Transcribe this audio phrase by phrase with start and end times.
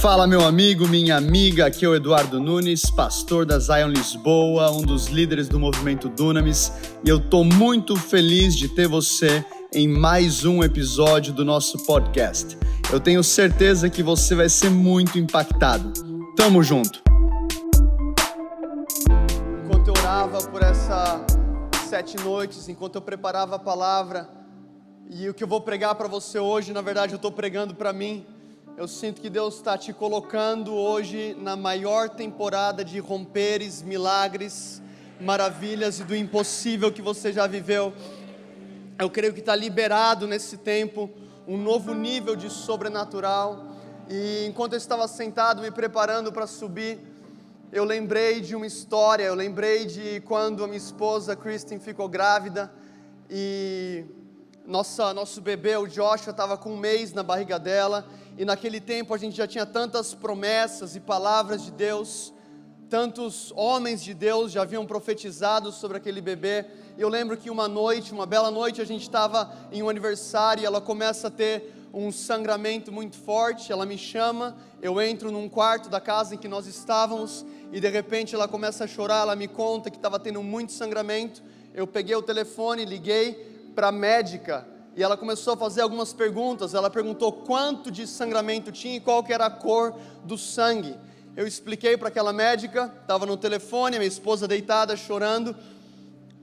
[0.00, 1.66] Fala, meu amigo, minha amiga.
[1.66, 6.72] Aqui é o Eduardo Nunes, pastor da Zion Lisboa, um dos líderes do movimento Dunamis,
[7.04, 9.44] e eu tô muito feliz de ter você
[9.74, 12.56] em mais um episódio do nosso podcast.
[12.92, 15.92] Eu tenho certeza que você vai ser muito impactado.
[16.36, 17.02] Tamo junto.
[19.64, 21.22] Enquanto eu orava por essas
[21.88, 24.37] sete noites, enquanto eu preparava a palavra,
[25.10, 27.92] e o que eu vou pregar para você hoje, na verdade, eu estou pregando para
[27.92, 28.26] mim
[28.78, 34.80] eu sinto que Deus está te colocando hoje na maior temporada de romperes, milagres,
[35.20, 37.92] maravilhas e do impossível que você já viveu.
[38.96, 41.10] Eu creio que está liberado nesse tempo
[41.44, 43.66] um novo nível de sobrenatural.
[44.08, 47.00] E enquanto eu estava sentado me preparando para subir,
[47.72, 49.24] eu lembrei de uma história.
[49.24, 52.72] Eu lembrei de quando a minha esposa Kristen ficou grávida
[53.28, 54.04] e
[54.68, 58.06] nossa, nosso bebê, o Joshua, estava com um mês na barriga dela
[58.36, 62.34] e naquele tempo a gente já tinha tantas promessas e palavras de Deus,
[62.86, 66.66] tantos homens de Deus já haviam profetizado sobre aquele bebê.
[66.98, 70.66] Eu lembro que uma noite, uma bela noite, a gente estava em um aniversário e
[70.66, 73.72] ela começa a ter um sangramento muito forte.
[73.72, 77.42] Ela me chama, eu entro num quarto da casa em que nós estávamos
[77.72, 79.22] e de repente ela começa a chorar.
[79.22, 81.42] Ela me conta que estava tendo muito sangramento.
[81.72, 84.66] Eu peguei o telefone, liguei para a médica
[84.96, 86.74] e ela começou a fazer algumas perguntas.
[86.74, 89.94] Ela perguntou quanto de sangramento tinha e qual que era a cor
[90.24, 90.96] do sangue.
[91.36, 95.54] Eu expliquei para aquela médica, estava no telefone, minha esposa deitada, chorando,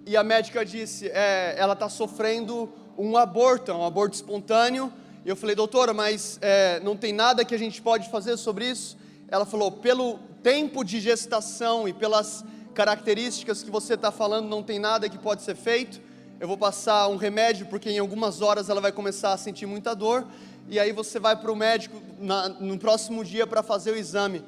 [0.06, 4.90] e a médica disse: é, ela está sofrendo um aborto, um aborto espontâneo.
[5.26, 8.70] E eu falei, doutora, mas é, não tem nada que a gente pode fazer sobre
[8.70, 8.96] isso?
[9.28, 14.80] Ela falou: pelo tempo de gestação e pelas características que você está falando, não tem
[14.80, 18.82] nada que pode ser feito eu vou passar um remédio porque em algumas horas ela
[18.82, 20.28] vai começar a sentir muita dor
[20.68, 24.44] e aí você vai para o médico na, no próximo dia para fazer o exame.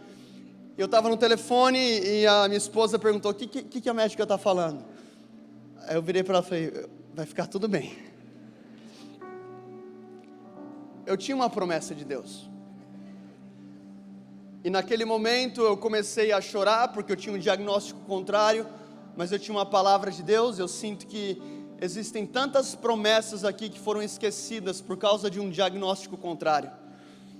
[0.77, 4.23] Eu estava no telefone e a minha esposa perguntou: o que, que, que a médica
[4.23, 4.83] está falando?
[5.87, 7.97] Aí eu virei para ela e falei: vai ficar tudo bem.
[11.05, 12.49] Eu tinha uma promessa de Deus.
[14.63, 18.67] E naquele momento eu comecei a chorar porque eu tinha um diagnóstico contrário,
[19.15, 20.59] mas eu tinha uma palavra de Deus.
[20.59, 21.41] Eu sinto que
[21.79, 26.71] existem tantas promessas aqui que foram esquecidas por causa de um diagnóstico contrário.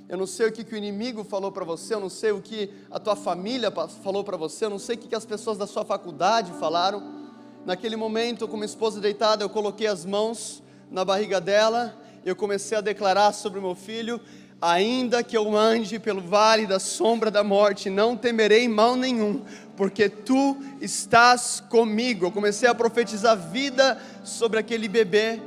[0.09, 2.41] Eu não sei o que, que o inimigo falou para você, eu não sei o
[2.41, 3.69] que a tua família
[4.03, 7.27] falou para você, eu não sei o que, que as pessoas da sua faculdade falaram.
[7.65, 11.93] Naquele momento, com minha esposa deitada, eu coloquei as mãos na barriga dela,
[12.23, 14.21] eu comecei a declarar sobre meu filho:
[14.61, 19.43] ainda que eu ande pelo vale da sombra da morte, não temerei mal nenhum,
[19.75, 22.25] porque tu estás comigo.
[22.25, 25.39] Eu comecei a profetizar vida sobre aquele bebê,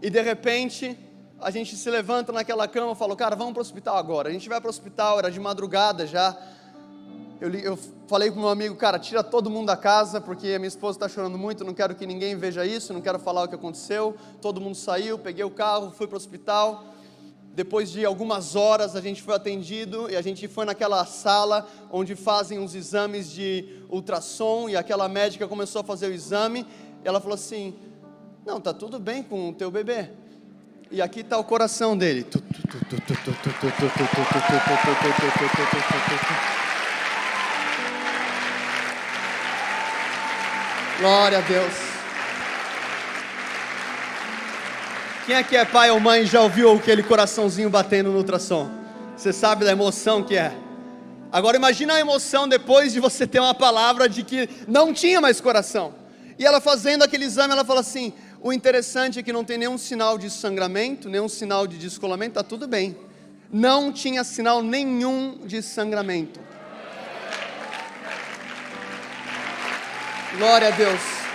[0.00, 0.96] e de repente,
[1.40, 4.28] a gente se levanta naquela cama e fala, cara, vamos para o hospital agora.
[4.28, 6.36] A gente vai para o hospital, era de madrugada já.
[7.40, 10.68] Eu, eu falei com meu amigo, cara, tira todo mundo da casa, porque a minha
[10.68, 13.54] esposa está chorando muito, não quero que ninguém veja isso, não quero falar o que
[13.54, 14.16] aconteceu.
[14.40, 16.84] Todo mundo saiu, peguei o carro, fui para o hospital.
[17.58, 22.14] Depois de algumas horas a gente foi atendido e a gente foi naquela sala onde
[22.14, 26.64] fazem os exames de ultrassom e aquela médica começou a fazer o exame.
[27.04, 27.74] E ela falou assim:
[28.46, 30.08] Não, tá tudo bem com o teu bebê.
[30.88, 32.24] E aqui está o coração dele.
[41.00, 41.87] Glória a Deus.
[45.28, 48.66] Quem aqui é pai ou mãe já ouviu aquele coraçãozinho batendo no ultrassom?
[49.14, 50.56] Você sabe da emoção que é.
[51.30, 55.38] Agora imagina a emoção depois de você ter uma palavra de que não tinha mais
[55.38, 55.94] coração.
[56.38, 59.76] E ela fazendo aquele exame, ela fala assim: o interessante é que não tem nenhum
[59.76, 62.96] sinal de sangramento, nenhum sinal de descolamento, está tudo bem.
[63.52, 66.40] Não tinha sinal nenhum de sangramento.
[70.38, 71.27] Glória a Deus.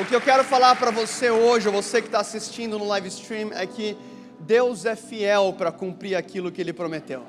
[0.00, 3.08] O que eu quero falar para você hoje, ou você que está assistindo no live
[3.08, 3.94] stream, é que
[4.40, 7.22] Deus é fiel para cumprir aquilo que Ele prometeu.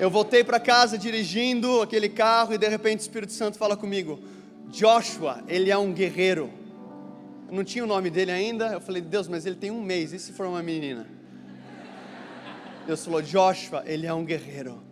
[0.00, 4.18] Eu voltei para casa dirigindo aquele carro e de repente o Espírito Santo fala comigo:
[4.68, 6.50] Joshua, ele é um guerreiro.
[7.46, 8.68] Eu não tinha o nome dele ainda.
[8.68, 10.14] Eu falei: Deus, mas ele tem um mês.
[10.14, 11.06] E se for uma menina?
[12.86, 14.82] Deus falou: Joshua, ele é um guerreiro.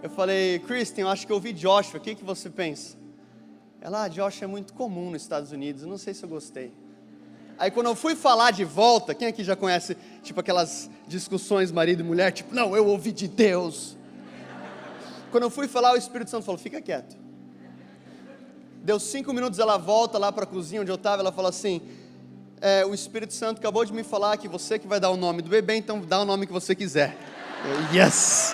[0.00, 1.98] Eu falei: Christian, eu acho que eu ouvi Joshua.
[1.98, 2.95] O que, que você pensa?
[3.86, 6.72] Ela, ah, Josh é muito comum nos Estados Unidos, não sei se eu gostei.
[7.56, 12.00] Aí quando eu fui falar de volta, quem aqui já conhece, tipo aquelas discussões marido
[12.00, 13.96] e mulher, tipo, não, eu ouvi de Deus.
[15.30, 17.16] Quando eu fui falar, o Espírito Santo falou, fica quieto.
[18.82, 21.80] Deu cinco minutos, ela volta lá para a cozinha onde eu estava, ela fala assim,
[22.60, 25.42] é, o Espírito Santo acabou de me falar que você que vai dar o nome
[25.42, 27.16] do bebê, então dá o nome que você quiser.
[27.64, 28.52] Eu, yes!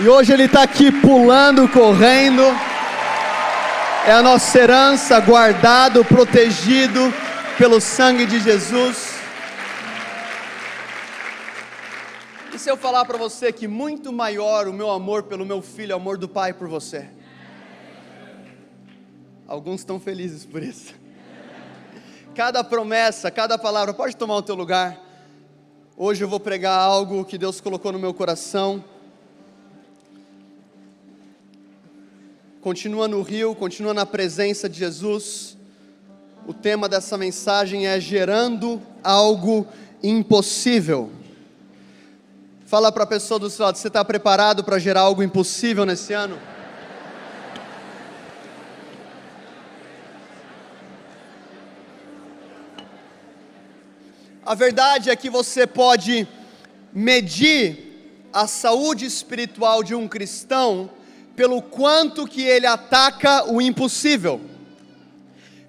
[0.00, 2.42] E hoje ele está aqui pulando, correndo.
[4.06, 7.12] É a nossa herança, guardado, protegido
[7.58, 9.18] pelo sangue de Jesus.
[12.54, 15.94] E se eu falar para você que muito maior o meu amor pelo meu filho,
[15.94, 17.08] o amor do pai por você?
[19.48, 20.94] Alguns estão felizes por isso.
[22.36, 24.96] Cada promessa, cada palavra, pode tomar o teu lugar.
[25.96, 28.84] Hoje eu vou pregar algo que Deus colocou no meu coração.
[32.60, 35.56] Continua no rio, continua na presença de Jesus.
[36.44, 39.64] O tema dessa mensagem é gerando algo
[40.02, 41.12] impossível.
[42.66, 46.12] Fala para a pessoa do seu lado, você está preparado para gerar algo impossível nesse
[46.12, 46.36] ano?
[54.44, 56.26] A verdade é que você pode
[56.92, 60.90] medir a saúde espiritual de um cristão
[61.38, 64.40] pelo quanto que ele ataca o impossível,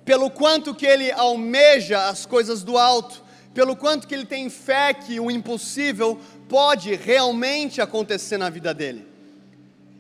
[0.04, 3.22] pelo quanto que ele almeja as coisas do alto,
[3.54, 9.06] pelo quanto que ele tem fé que o impossível pode realmente acontecer na vida dele.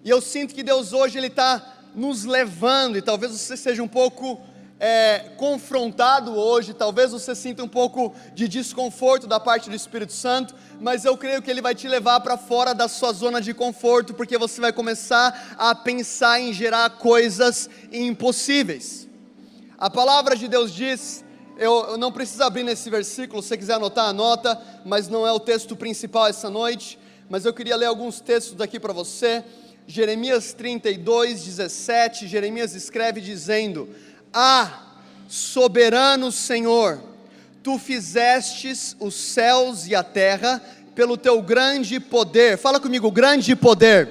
[0.03, 1.63] E eu sinto que Deus hoje ele está
[1.93, 4.41] nos levando e talvez você seja um pouco
[4.79, 10.55] é, confrontado hoje, talvez você sinta um pouco de desconforto da parte do Espírito Santo,
[10.79, 14.13] mas eu creio que ele vai te levar para fora da sua zona de conforto,
[14.13, 19.07] porque você vai começar a pensar em gerar coisas impossíveis.
[19.77, 21.25] A palavra de Deus diz,
[21.57, 25.31] eu, eu não preciso abrir nesse versículo, se você quiser anotar, anota, mas não é
[25.31, 26.97] o texto principal essa noite,
[27.29, 29.43] mas eu queria ler alguns textos daqui para você.
[29.85, 33.89] Jeremias 32, 17, Jeremias escreve dizendo:
[34.33, 34.83] ah,
[35.27, 37.01] soberano Senhor,
[37.63, 40.61] tu fizestes os céus e a terra
[40.95, 42.57] pelo teu grande poder.
[42.57, 44.09] Fala comigo, grande poder.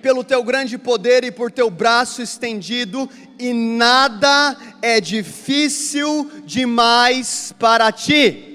[0.00, 3.08] Pelo teu grande poder e por teu braço estendido,
[3.38, 8.48] e nada é difícil demais para ti.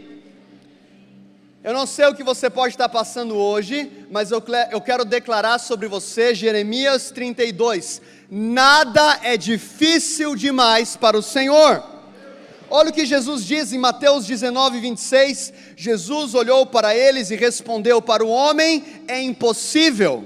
[1.64, 4.42] Eu não sei o que você pode estar passando hoje, mas eu,
[4.72, 11.84] eu quero declarar sobre você, Jeremias 32 nada é difícil demais para o Senhor.
[12.70, 15.54] Olha o que Jesus diz em Mateus 19, 26.
[15.76, 20.26] Jesus olhou para eles e respondeu: Para o homem é impossível,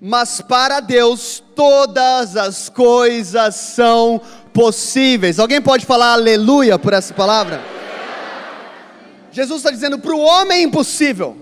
[0.00, 4.20] mas para Deus todas as coisas são
[4.52, 5.38] possíveis.
[5.38, 7.62] Alguém pode falar aleluia por essa palavra?
[9.32, 11.34] Jesus está dizendo: Para o homem é impossível,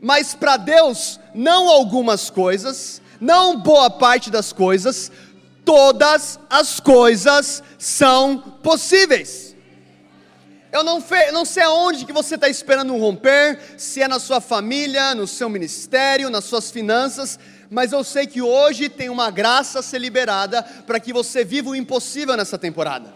[0.00, 5.10] mas para Deus, não algumas coisas, não boa parte das coisas,
[5.64, 9.54] todas as coisas são possíveis.
[10.70, 14.40] Eu não, não sei aonde que você está esperando um romper, se é na sua
[14.40, 17.38] família, no seu ministério, nas suas finanças,
[17.70, 21.70] mas eu sei que hoje tem uma graça a ser liberada para que você viva
[21.70, 23.14] o impossível nessa temporada.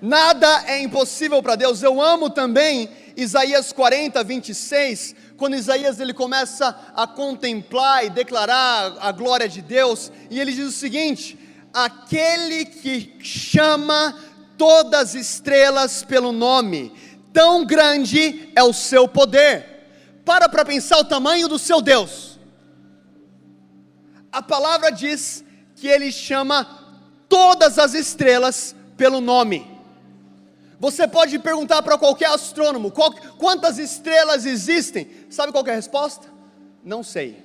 [0.00, 1.82] Nada é impossível para Deus.
[1.82, 9.10] Eu amo também Isaías 40, 26, quando Isaías ele começa a contemplar e declarar a
[9.10, 11.38] glória de Deus, e ele diz o seguinte:
[11.72, 14.14] aquele que chama
[14.58, 16.92] todas as estrelas pelo nome,
[17.32, 19.74] tão grande é o seu poder.
[20.24, 22.38] Para para pensar o tamanho do seu Deus.
[24.32, 25.44] A palavra diz
[25.76, 26.66] que ele chama
[27.28, 29.75] todas as estrelas pelo nome.
[30.78, 35.08] Você pode perguntar para qualquer astrônomo qual, quantas estrelas existem.
[35.30, 36.28] Sabe qual é a resposta?
[36.84, 37.42] Não sei.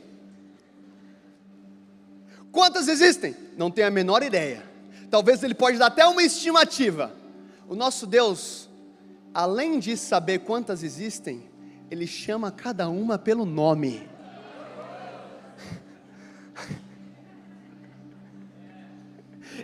[2.52, 3.36] Quantas existem?
[3.58, 4.70] Não tenho a menor ideia.
[5.10, 7.14] Talvez ele pode dar até uma estimativa.
[7.68, 8.70] O nosso Deus,
[9.34, 11.50] além de saber quantas existem,
[11.90, 14.10] ele chama cada uma pelo nome.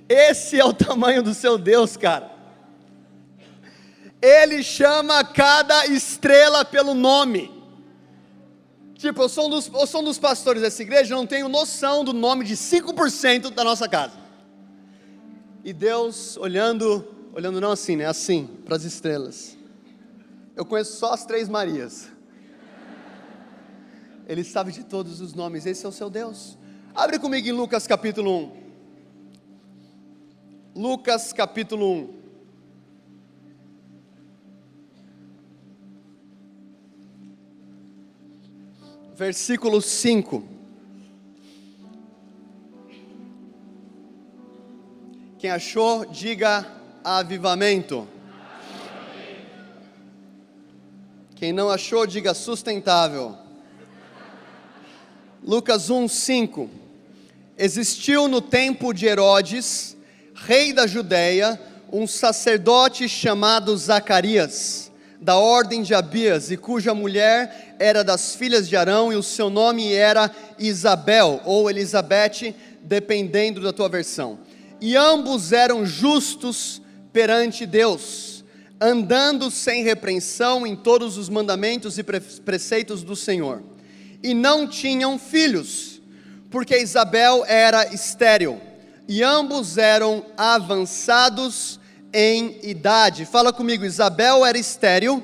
[0.07, 2.36] Esse é o tamanho do seu Deus, cara.
[4.21, 7.55] Ele chama cada estrela pelo nome.
[8.95, 12.03] Tipo, eu sou, um dos, eu sou um dos pastores dessa igreja, não tenho noção
[12.03, 14.17] do nome de 5% da nossa casa.
[15.63, 18.05] E Deus olhando, olhando não assim, né?
[18.05, 19.55] Assim, para as estrelas.
[20.55, 22.07] Eu conheço só as três Marias.
[24.27, 26.57] Ele sabe de todos os nomes, esse é o seu Deus.
[26.95, 28.67] Abre comigo em Lucas capítulo 1.
[30.75, 32.16] Lucas capítulo 1.
[39.17, 40.43] Versículo 5.
[45.39, 46.71] Quem achou, diga
[47.03, 48.07] avivamento.
[51.35, 53.35] Quem não achou, diga sustentável.
[55.43, 56.69] Lucas 1, 5.
[57.57, 59.97] Existiu no tempo de Herodes,
[60.35, 61.59] rei da Judéia,
[61.91, 64.86] um sacerdote chamado Zacarias,
[65.19, 69.49] da ordem de Abias, e cuja mulher era das filhas de Arão, e o seu
[69.49, 74.39] nome era Isabel, ou Elizabeth, dependendo da tua versão.
[74.79, 76.81] E ambos eram justos
[77.11, 78.43] perante Deus,
[78.79, 83.63] andando sem repreensão em todos os mandamentos e preceitos do Senhor.
[84.21, 86.01] E não tinham filhos,
[86.51, 88.61] porque Isabel era estéril,
[89.07, 91.79] e ambos eram avançados
[92.13, 93.25] em idade.
[93.25, 95.23] Fala comigo, Isabel era estéril,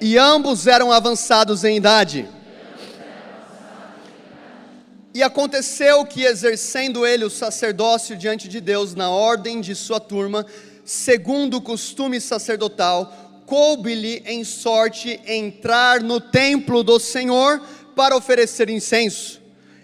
[0.00, 2.28] e ambos eram avançados em idade.
[5.12, 10.46] E aconteceu que, exercendo ele o sacerdócio diante de Deus na ordem de sua turma,
[10.84, 17.60] segundo o costume sacerdotal, coube-lhe em sorte entrar no templo do Senhor
[17.96, 19.40] para oferecer incenso.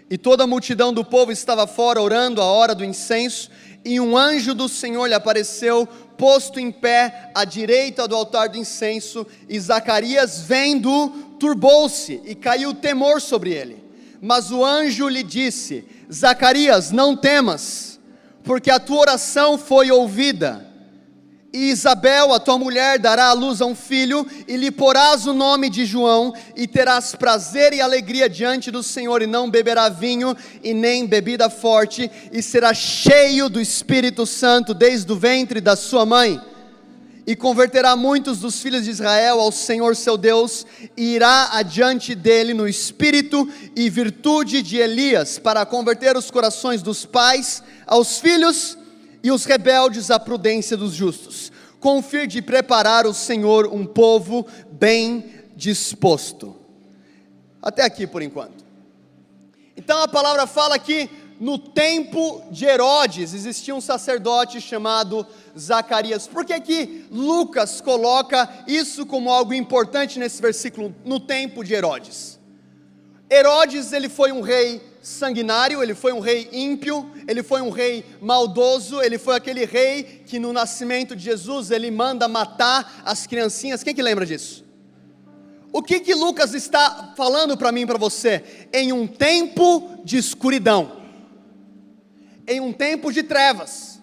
[0.09, 3.51] E toda a multidão do povo estava fora orando a hora do incenso,
[3.87, 8.57] e um anjo do Senhor lhe apareceu, posto em pé à direita do altar do
[8.57, 13.81] incenso, e Zacarias, vendo, turbou-se e caiu temor sobre ele.
[14.21, 17.97] Mas o anjo lhe disse: Zacarias, não temas,
[18.43, 20.66] porque a tua oração foi ouvida.
[21.57, 25.33] E Isabel, a tua mulher, dará à luz a um filho, e lhe porás o
[25.33, 30.37] nome de João, e terás prazer e alegria diante do Senhor, e não beberá vinho
[30.63, 36.05] e nem bebida forte, e será cheio do Espírito Santo desde o ventre da sua
[36.05, 36.39] mãe.
[37.25, 40.63] E converterá muitos dos filhos de Israel ao Senhor seu Deus,
[40.95, 47.03] e irá adiante dele no espírito e virtude de Elias, para converter os corações dos
[47.03, 48.76] pais aos filhos
[49.23, 51.51] e os rebeldes à prudência dos justos,
[52.03, 56.55] fim de preparar o Senhor um povo bem disposto.
[57.61, 58.65] Até aqui por enquanto.
[59.75, 61.09] Então a palavra fala que
[61.39, 65.25] no tempo de Herodes existia um sacerdote chamado
[65.57, 66.27] Zacarias.
[66.27, 72.39] Por que que Lucas coloca isso como algo importante nesse versículo no tempo de Herodes?
[73.29, 78.05] Herodes, ele foi um rei sanguinário, ele foi um rei ímpio, ele foi um rei
[78.21, 83.83] maldoso, ele foi aquele rei que no nascimento de Jesus ele manda matar as criancinhas.
[83.83, 84.65] Quem que lembra disso?
[85.71, 88.43] O que que Lucas está falando para mim e para você?
[88.73, 90.97] Em um tempo de escuridão
[92.47, 94.01] em um tempo de trevas.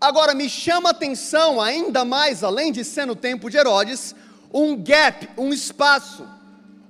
[0.00, 4.14] Agora me chama a atenção ainda mais, além de ser no tempo de Herodes,
[4.52, 6.28] um gap, um espaço,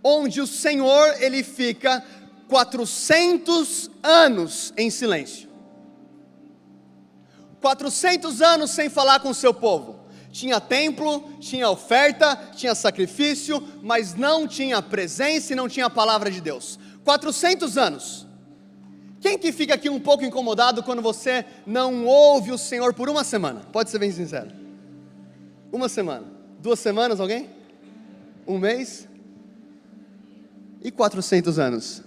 [0.02, 2.02] onde o Senhor ele fica
[2.48, 5.48] 400 anos em silêncio.
[7.60, 10.06] 400 anos sem falar com o seu povo.
[10.30, 16.30] Tinha templo, tinha oferta, tinha sacrifício, mas não tinha presença e não tinha a palavra
[16.30, 16.78] de Deus.
[17.04, 18.26] 400 anos.
[19.20, 23.24] Quem que fica aqui um pouco incomodado quando você não ouve o Senhor por uma
[23.24, 23.60] semana?
[23.72, 24.50] Pode ser bem sincero.
[25.72, 26.26] Uma semana.
[26.60, 27.50] Duas semanas, alguém?
[28.46, 29.08] Um mês?
[30.82, 32.02] E 400 anos?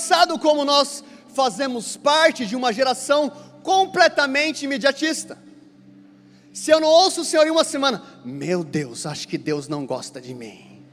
[0.00, 1.04] Engraçado como nós
[1.34, 3.30] fazemos parte de uma geração
[3.62, 5.36] completamente imediatista.
[6.54, 9.84] Se eu não ouço o Senhor em uma semana, meu Deus, acho que Deus não
[9.84, 10.86] gosta de mim.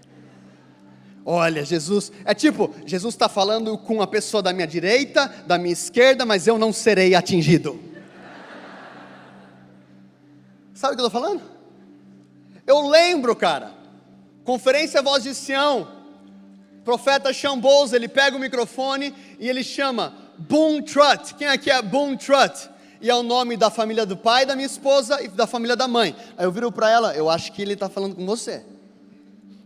[1.26, 5.74] Olha, Jesus, é tipo, Jesus está falando com a pessoa da minha direita, da minha
[5.74, 7.80] esquerda, mas eu não serei atingido.
[10.74, 11.42] Sabe o que eu estou falando?
[12.68, 13.72] Eu lembro, cara,
[14.44, 15.97] conferência Voz de Sião,
[16.88, 21.36] profeta Chamboz, ele pega o microfone e ele chama Boom Trut.
[21.36, 22.70] Quem aqui é Boom Trut?
[23.02, 25.86] E é o nome da família do pai da minha esposa e da família da
[25.86, 26.16] mãe.
[26.38, 28.64] Aí eu viro para ela, eu acho que ele está falando com você.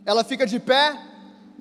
[0.03, 0.99] Ela fica de pé,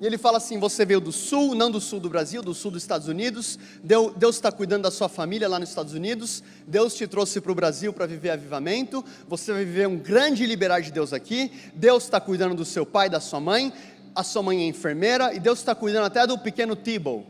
[0.01, 2.71] e ele fala assim: Você veio do sul, não do sul do Brasil, do sul
[2.71, 3.59] dos Estados Unidos.
[3.83, 6.43] Deus está cuidando da sua família lá nos Estados Unidos.
[6.65, 9.05] Deus te trouxe para o Brasil para viver avivamento.
[9.27, 11.51] Você vai viver um grande liberar de Deus aqui.
[11.75, 13.71] Deus está cuidando do seu pai, da sua mãe.
[14.15, 15.33] A sua mãe é enfermeira.
[15.33, 17.25] E Deus está cuidando até do pequeno Tibo.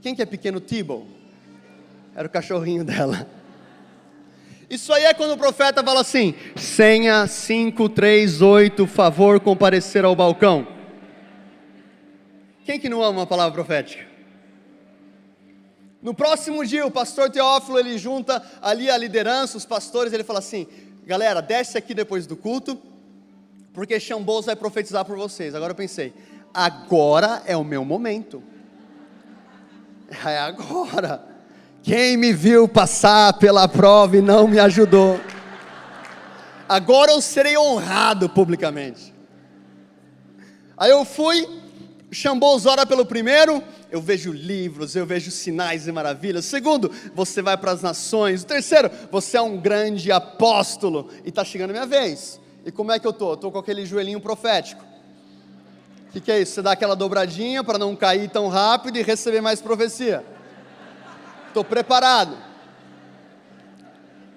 [0.00, 1.06] Quem que é pequeno Tibo?
[2.14, 3.28] Era o cachorrinho dela.
[4.68, 10.66] Isso aí é quando o profeta fala assim: senha 538, favor comparecer ao balcão.
[12.64, 14.04] Quem que não ama uma palavra profética?
[16.02, 20.40] No próximo dia, o pastor Teófilo, ele junta ali a liderança, os pastores, ele fala
[20.40, 20.66] assim,
[21.04, 22.80] galera, desce aqui depois do culto,
[23.76, 25.54] porque Xambos vai profetizar por vocês.
[25.54, 26.14] Agora eu pensei,
[26.52, 28.42] agora é o meu momento.
[30.24, 31.22] É agora.
[31.82, 35.20] Quem me viu passar pela prova e não me ajudou.
[36.66, 39.12] Agora eu serei honrado publicamente.
[40.74, 41.46] Aí eu fui,
[42.10, 46.46] Xambôs ora pelo primeiro, eu vejo livros, eu vejo sinais e maravilhas.
[46.46, 48.42] segundo, você vai para as nações.
[48.42, 52.40] Terceiro, você é um grande apóstolo e está chegando a minha vez.
[52.66, 53.34] E como é que eu tô?
[53.34, 54.84] Estou com aquele joelhinho profético.
[56.08, 56.54] O que, que é isso?
[56.54, 60.24] Você dá aquela dobradinha para não cair tão rápido e receber mais profecia.
[61.46, 62.36] Estou preparado.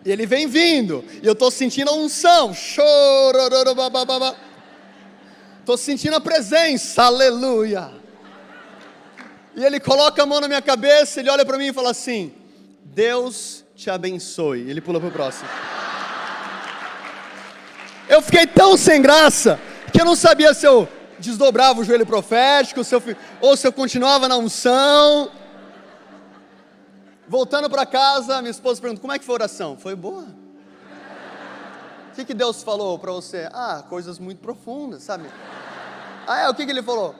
[0.05, 2.51] E ele vem vindo, e eu estou sentindo a unção.
[5.59, 7.91] Estou sentindo a presença, aleluia.
[9.55, 12.31] E ele coloca a mão na minha cabeça, ele olha para mim e fala assim:
[12.85, 14.69] Deus te abençoe.
[14.69, 15.49] Ele pula para o próximo.
[18.09, 19.59] Eu fiquei tão sem graça
[19.93, 20.89] que eu não sabia se eu
[21.19, 23.03] desdobrava o joelho profético, se eu,
[23.39, 25.31] ou se eu continuava na unção.
[27.27, 29.77] Voltando para casa, minha esposa pergunta: como é que foi a oração?
[29.77, 30.25] Foi boa.
[32.11, 33.47] O que, que Deus falou para você?
[33.53, 35.29] Ah, coisas muito profundas, sabe?
[36.27, 37.13] Ah, é, o que, que ele falou?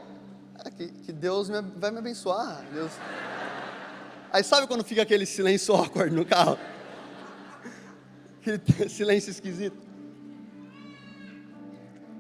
[0.65, 2.63] É, que, que Deus me, vai me abençoar.
[2.74, 2.91] Deus...
[4.34, 6.58] Aí sabe quando fica aquele silêncio awkward no carro?
[8.41, 9.88] Aquele silêncio esquisito.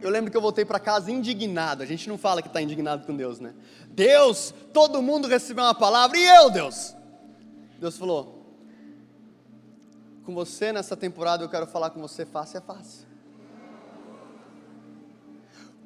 [0.01, 1.83] Eu lembro que eu voltei para casa indignado.
[1.83, 3.53] A gente não fala que está indignado com Deus, né?
[3.89, 6.95] Deus, todo mundo recebeu uma palavra e eu, Deus.
[7.79, 8.39] Deus falou:
[10.25, 13.07] com você nessa temporada eu quero falar com você face a face.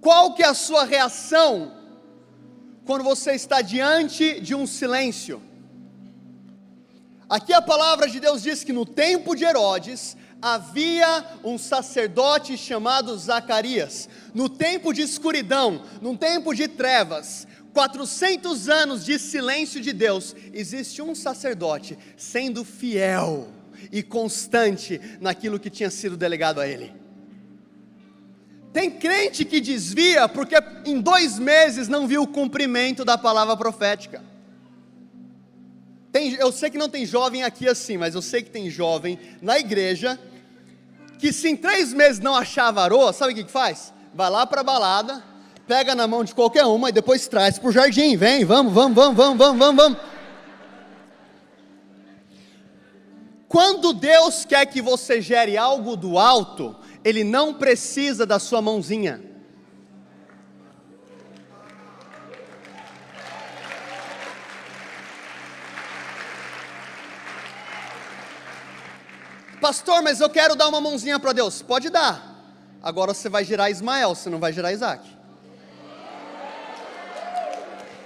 [0.01, 1.71] Qual que é a sua reação
[2.85, 5.41] quando você está diante de um silêncio?
[7.29, 13.17] Aqui a palavra de Deus diz que no tempo de Herodes havia um sacerdote chamado
[13.17, 14.09] Zacarias.
[14.33, 21.01] No tempo de escuridão, num tempo de trevas, 400 anos de silêncio de Deus, existe
[21.01, 23.47] um sacerdote sendo fiel
[23.89, 26.93] e constante naquilo que tinha sido delegado a ele.
[28.73, 34.21] Tem crente que desvia porque em dois meses não viu o cumprimento da palavra profética.
[36.11, 39.17] Tem, eu sei que não tem jovem aqui assim, mas eu sei que tem jovem
[39.41, 40.19] na igreja
[41.23, 43.93] que se em três meses não achar varoa, sabe o que, que faz?
[44.13, 45.23] Vai lá para a balada,
[45.65, 48.17] pega na mão de qualquer uma e depois traz para o jardim.
[48.17, 49.99] Vem, vamos, vamos, vamos, vamos, vamos, vamos, vamos.
[53.47, 59.23] Quando Deus quer que você gere algo do alto, Ele não precisa da sua mãozinha.
[69.63, 71.61] Pastor, mas eu quero dar uma mãozinha para Deus.
[71.61, 72.21] Pode dar.
[72.83, 75.07] Agora você vai gerar Ismael, você não vai gerar Isaac.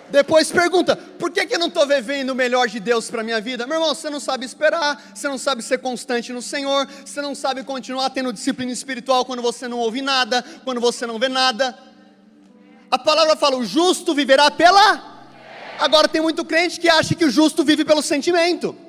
[0.08, 3.24] Depois pergunta: por que, que eu não estou vivendo o melhor de Deus para a
[3.24, 3.66] minha vida?
[3.66, 7.34] Meu irmão, você não sabe esperar, você não sabe ser constante no Senhor, você não
[7.34, 11.76] sabe continuar tendo disciplina espiritual quando você não ouve nada, quando você não vê nada.
[12.92, 15.26] A palavra fala: o justo viverá pela.
[15.80, 18.87] Agora tem muito crente que acha que o justo vive pelo sentimento.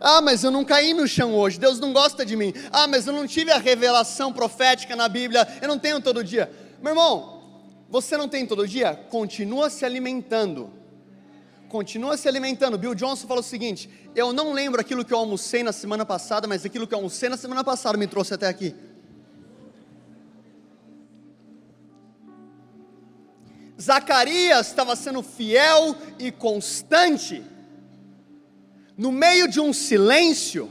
[0.00, 2.54] Ah, mas eu não caí no chão hoje, Deus não gosta de mim.
[2.72, 6.50] Ah, mas eu não tive a revelação profética na Bíblia, eu não tenho todo dia.
[6.82, 7.42] Meu irmão,
[7.90, 8.94] você não tem todo dia?
[9.10, 10.70] Continua se alimentando.
[11.68, 12.78] Continua se alimentando.
[12.78, 16.48] Bill Johnson fala o seguinte: Eu não lembro aquilo que eu almocei na semana passada,
[16.48, 18.74] mas aquilo que eu almocei na semana passada me trouxe até aqui.
[23.80, 27.42] Zacarias estava sendo fiel e constante,
[29.00, 30.70] no meio de um silêncio,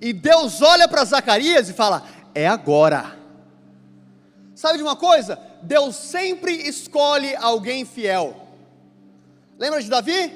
[0.00, 2.04] e Deus olha para Zacarias e fala:
[2.34, 3.16] É agora.
[4.56, 5.40] Sabe de uma coisa?
[5.62, 8.48] Deus sempre escolhe alguém fiel.
[9.56, 10.32] Lembra de Davi?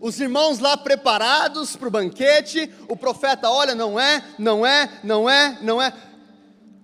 [0.00, 5.30] Os irmãos lá preparados para o banquete, o profeta olha, não é, não é, não
[5.30, 5.92] é, não é.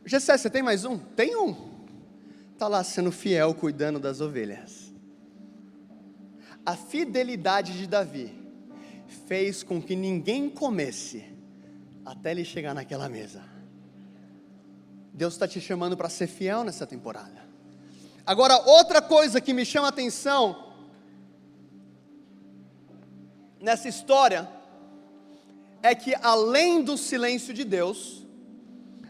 [0.06, 0.96] Gessé, você tem mais um?
[0.96, 1.56] Tem um.
[2.52, 4.94] Está lá sendo fiel, cuidando das ovelhas.
[6.64, 8.41] A fidelidade de Davi
[9.32, 11.24] fez com que ninguém comesse
[12.04, 13.42] até ele chegar naquela mesa.
[15.10, 17.42] Deus está te chamando para ser fiel nessa temporada.
[18.26, 20.74] Agora, outra coisa que me chama a atenção
[23.58, 24.46] nessa história
[25.82, 28.26] é que, além do silêncio de Deus,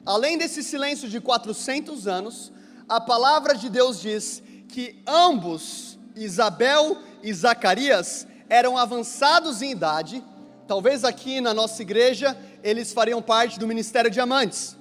[0.06, 2.52] além desse silêncio de 400 anos,
[2.88, 10.22] a palavra de Deus diz que ambos, Isabel e Zacarias, eram avançados em idade.
[10.68, 14.76] Talvez aqui na nossa igreja eles fariam parte do ministério de amantes.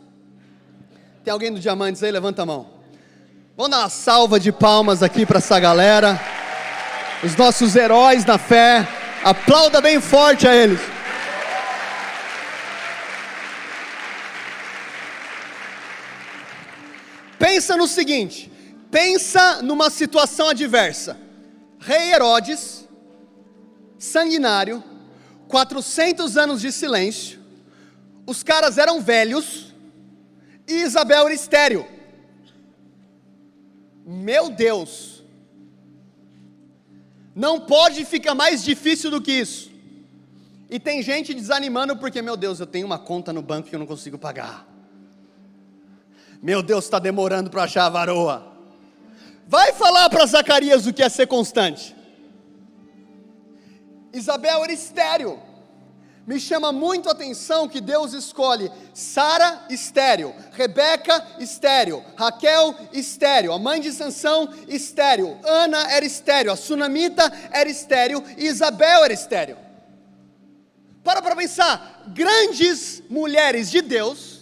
[1.23, 2.11] Tem alguém do Diamantes aí?
[2.11, 2.67] Levanta a mão.
[3.55, 6.19] Vamos dar uma salva de palmas aqui para essa galera.
[7.23, 8.85] os nossos heróis na fé.
[9.23, 10.81] Aplauda bem forte a eles.
[17.39, 18.51] Pensa no seguinte:
[18.91, 21.17] pensa numa situação adversa.
[21.79, 22.80] Rei Herodes,
[24.03, 24.83] sanguinário,
[25.47, 27.39] 400 anos de silêncio,
[28.25, 29.73] os caras eram velhos
[30.67, 31.85] e Isabel era estéreo.
[34.05, 35.23] Meu Deus,
[37.35, 39.69] não pode ficar mais difícil do que isso.
[40.69, 43.79] E tem gente desanimando porque, meu Deus, eu tenho uma conta no banco que eu
[43.79, 44.67] não consigo pagar.
[46.41, 48.51] Meu Deus, está demorando para achar a varoa.
[49.47, 51.95] Vai falar para Zacarias o que é ser constante.
[54.13, 55.39] Isabel era estéreo.
[56.25, 63.57] Me chama muito a atenção que Deus escolhe Sara estéreo, Rebeca estéreo, Raquel estéreo, a
[63.59, 69.57] mãe de Sansão estéreo, Ana era estéreo, a Sunamita era estéreo e Isabel era estéreo.
[71.03, 74.40] Para para pensar, grandes mulheres de Deus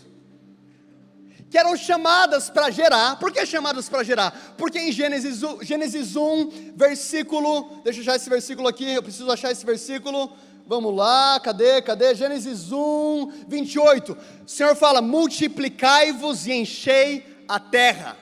[1.50, 3.18] que eram chamadas para gerar.
[3.18, 4.54] Por que chamadas para gerar?
[4.58, 9.52] Porque em Gênesis, Gênesis 1, versículo, deixa eu achar esse versículo aqui, eu preciso achar
[9.52, 10.32] esse versículo.
[10.68, 11.82] Vamos lá, cadê?
[11.82, 12.14] Cadê?
[12.14, 14.18] Gênesis 1, 28.
[14.46, 18.16] O Senhor fala: multiplicai-vos e enchei a terra.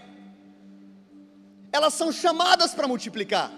[1.69, 3.51] Elas são chamadas para multiplicar.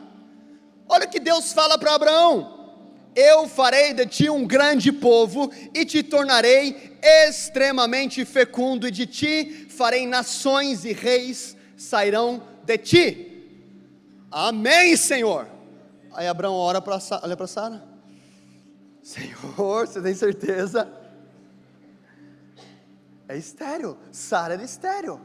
[0.88, 2.74] Olha o que Deus fala para Abraão:
[3.16, 9.68] Eu farei de ti um grande povo e te tornarei extremamente fecundo, e de ti
[9.70, 13.26] farei nações e reis sairão de ti.
[14.32, 15.48] Amém, Senhor.
[16.14, 17.84] Aí Abraão ora para olha para Sara.
[19.02, 20.92] Senhor, você tem certeza?
[23.28, 23.98] É estéreo.
[24.12, 25.22] Sara era estéreo.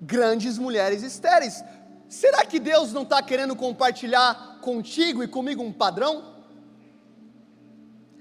[0.00, 1.64] Grandes mulheres estéreis.
[2.08, 6.36] Será que Deus não está querendo compartilhar contigo e comigo um padrão?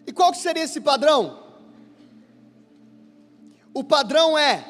[0.05, 1.46] E qual que seria esse padrão?
[3.77, 4.65] O padrão é: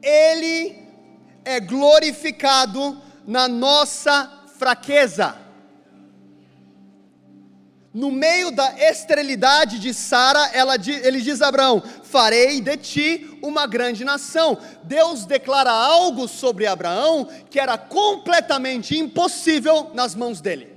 [0.00, 0.76] Ele
[1.44, 5.36] é glorificado na nossa fraqueza.
[7.92, 10.48] No meio da esterilidade de Sara,
[10.86, 14.56] ele diz a Abraão: Farei de ti uma grande nação.
[14.84, 20.73] Deus declara algo sobre Abraão que era completamente impossível nas mãos dele.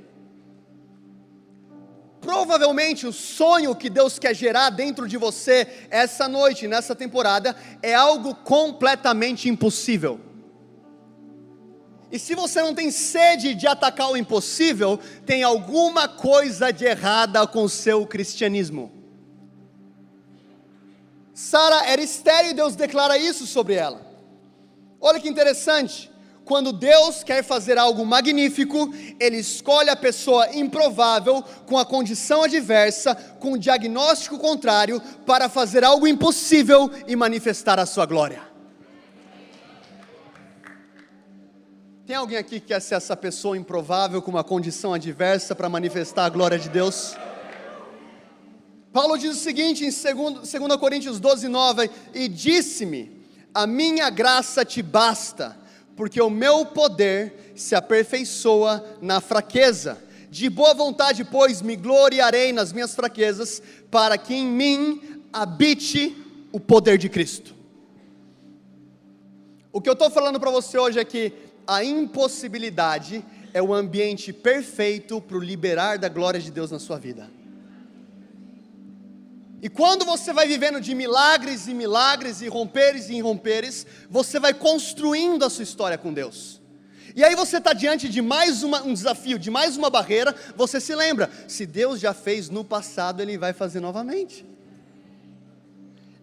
[2.20, 7.94] Provavelmente o sonho que Deus quer gerar dentro de você essa noite, nessa temporada, é
[7.94, 10.20] algo completamente impossível.
[12.12, 17.46] E se você não tem sede de atacar o impossível, tem alguma coisa de errada
[17.46, 18.92] com o seu cristianismo.
[21.34, 24.02] Sara era estéril e Deus declara isso sobre ela.
[25.00, 26.10] Olha que interessante.
[26.48, 33.14] Quando Deus quer fazer algo magnífico, Ele escolhe a pessoa improvável, com a condição adversa,
[33.38, 38.42] com o diagnóstico contrário, para fazer algo impossível e manifestar a sua glória.
[42.06, 46.24] Tem alguém aqui que quer ser essa pessoa improvável com uma condição adversa para manifestar
[46.24, 47.18] a glória de Deus?
[48.94, 53.22] Paulo diz o seguinte em 2, 2 Coríntios 12, 9: E disse-me:
[53.54, 55.57] A minha graça te basta,
[55.98, 59.98] porque o meu poder se aperfeiçoa na fraqueza.
[60.30, 66.16] De boa vontade, pois, me gloriarei nas minhas fraquezas, para que em mim habite
[66.52, 67.56] o poder de Cristo.
[69.74, 71.34] O que eu estou falando para você hoje é que
[71.66, 77.00] a impossibilidade é o ambiente perfeito para o liberar da glória de Deus na sua
[77.00, 77.28] vida.
[79.62, 84.54] E quando você vai vivendo de milagres e milagres, e romperes e romperes, você vai
[84.54, 86.62] construindo a sua história com Deus.
[87.16, 90.80] E aí você está diante de mais uma, um desafio, de mais uma barreira, você
[90.80, 94.46] se lembra: se Deus já fez no passado, Ele vai fazer novamente.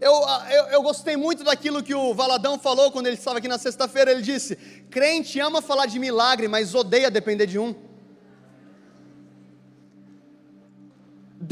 [0.01, 0.13] Eu,
[0.51, 4.11] eu, eu, gostei muito daquilo que o Valadão falou quando ele estava aqui na sexta-feira.
[4.11, 4.55] Ele disse:
[4.91, 7.75] crente ama falar de milagre, mas odeia depender de um.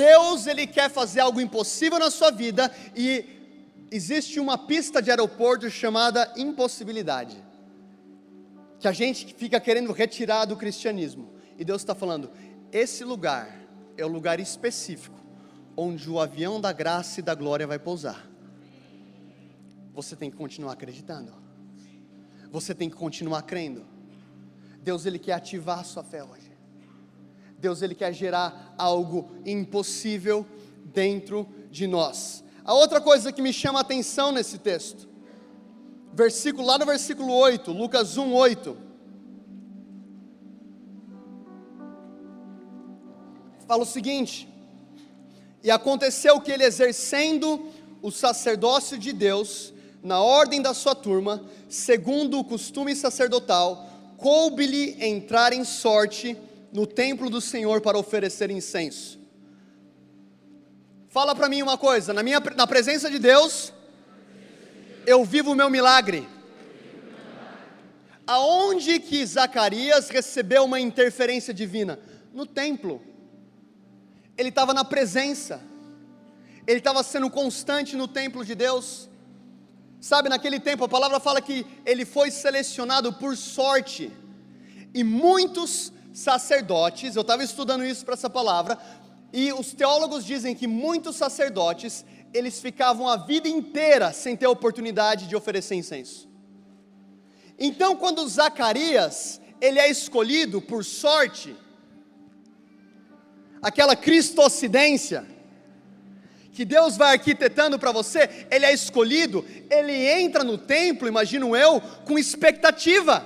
[0.04, 3.24] Deus, Ele quer fazer algo impossível na sua vida e
[3.90, 7.36] existe uma pista de aeroporto chamada impossibilidade,
[8.80, 11.32] que a gente fica querendo retirar do cristianismo.
[11.58, 12.30] E Deus está falando:
[12.70, 13.46] esse lugar
[13.96, 15.20] é o lugar específico
[15.76, 18.32] onde o avião da graça e da glória vai pousar
[19.94, 21.32] você tem que continuar acreditando.
[22.50, 23.84] Você tem que continuar crendo.
[24.80, 26.41] Deus ele quer ativar a sua fé hoje.
[27.62, 30.44] Deus ele quer gerar algo impossível
[30.84, 32.42] dentro de nós.
[32.64, 35.08] A outra coisa que me chama a atenção nesse texto,
[36.12, 38.76] versículo lá no versículo 8, Lucas 1, 8.
[43.64, 44.46] fala o seguinte:
[45.62, 47.68] E aconteceu que ele, exercendo
[48.02, 49.72] o sacerdócio de Deus,
[50.02, 56.36] na ordem da sua turma, segundo o costume sacerdotal, coube-lhe entrar em sorte
[56.72, 59.20] no templo do Senhor para oferecer incenso.
[61.08, 63.72] Fala para mim uma coisa, na minha na presença de Deus,
[65.06, 66.26] eu vivo o meu milagre.
[68.26, 71.98] Aonde que Zacarias recebeu uma interferência divina?
[72.32, 73.02] No templo.
[74.38, 75.60] Ele estava na presença.
[76.66, 79.10] Ele estava sendo constante no templo de Deus.
[80.00, 84.10] Sabe, naquele tempo a palavra fala que ele foi selecionado por sorte.
[84.94, 88.78] E muitos sacerdotes, eu estava estudando isso para essa palavra,
[89.32, 94.50] e os teólogos dizem que muitos sacerdotes, eles ficavam a vida inteira sem ter a
[94.50, 96.28] oportunidade de oferecer incenso.
[97.58, 101.56] Então, quando Zacarias, ele é escolhido por sorte,
[103.62, 105.26] aquela cristocidência,
[106.52, 111.80] que Deus vai arquitetando para você, ele é escolhido, ele entra no templo, imagino eu,
[112.04, 113.24] com expectativa.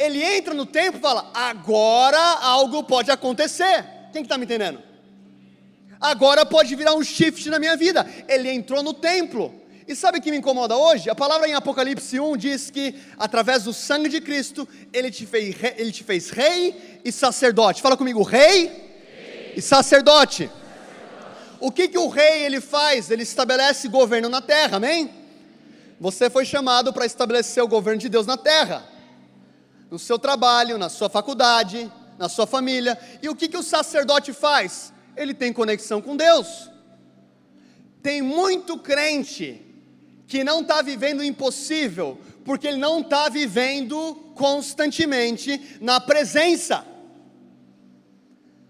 [0.00, 3.84] Ele entra no templo e fala: agora algo pode acontecer.
[4.10, 4.82] Quem está que tá me entendendo?
[6.00, 8.08] Agora pode virar um shift na minha vida.
[8.26, 9.54] Ele entrou no templo.
[9.86, 11.10] E sabe o que me incomoda hoje?
[11.10, 15.54] A palavra em Apocalipse 1 diz que através do sangue de Cristo, ele te fez,
[15.76, 17.82] ele te fez rei e sacerdote.
[17.82, 19.52] Fala comigo, rei, rei.
[19.56, 20.44] e sacerdote.
[20.44, 20.60] sacerdote.
[21.60, 23.10] O que, que o rei ele faz?
[23.10, 25.10] Ele estabelece governo na terra, amém?
[26.00, 28.82] Você foi chamado para estabelecer o governo de Deus na terra,
[29.90, 32.98] no seu trabalho, na sua faculdade, na sua família.
[33.22, 34.92] E o que, que o sacerdote faz?
[35.16, 36.70] Ele tem conexão com Deus.
[38.02, 39.60] Tem muito crente
[40.26, 46.86] que não está vivendo o impossível, porque ele não está vivendo constantemente na presença.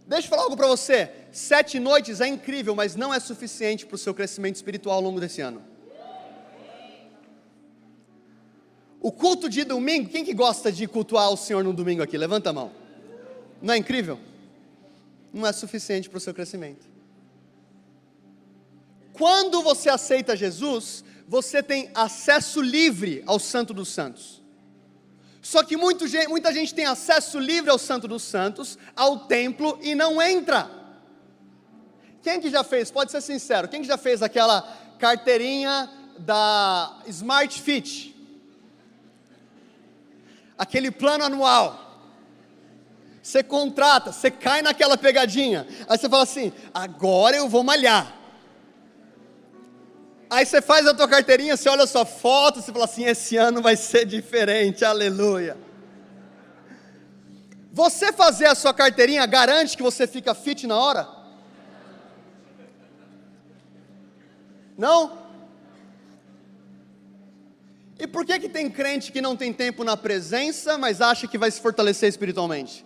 [0.06, 1.11] Deixa eu falar algo para você.
[1.30, 5.20] Sete noites é incrível, mas não é suficiente para o seu crescimento espiritual ao longo
[5.20, 5.69] desse ano.
[9.00, 12.18] O culto de domingo, quem que gosta de cultuar o Senhor no domingo aqui?
[12.18, 12.70] Levanta a mão.
[13.62, 14.18] Não é incrível?
[15.32, 16.86] Não é suficiente para o seu crescimento.
[19.14, 24.42] Quando você aceita Jesus, você tem acesso livre ao Santo dos Santos.
[25.40, 29.94] Só que muito, muita gente tem acesso livre ao Santo dos Santos, ao templo, e
[29.94, 30.70] não entra.
[32.22, 32.90] Quem que já fez?
[32.90, 33.68] Pode ser sincero.
[33.68, 34.60] Quem que já fez aquela
[34.98, 38.10] carteirinha da Smart Fit?
[40.61, 41.64] Aquele plano anual.
[43.23, 45.66] Você contrata, você cai naquela pegadinha.
[45.88, 48.14] Aí você fala assim: agora eu vou malhar.
[50.29, 53.38] Aí você faz a tua carteirinha, você olha a sua foto, você fala assim: esse
[53.38, 55.57] ano vai ser diferente, aleluia.
[57.73, 61.09] Você fazer a sua carteirinha garante que você fica fit na hora?
[64.77, 65.19] Não?
[68.00, 71.36] E por que que tem crente que não tem tempo na presença, mas acha que
[71.36, 72.82] vai se fortalecer espiritualmente?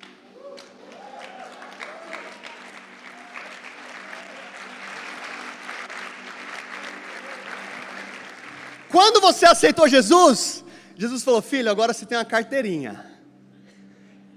[8.90, 10.64] Quando você aceitou Jesus,
[10.96, 13.06] Jesus falou: Filho, agora você tem uma carteirinha.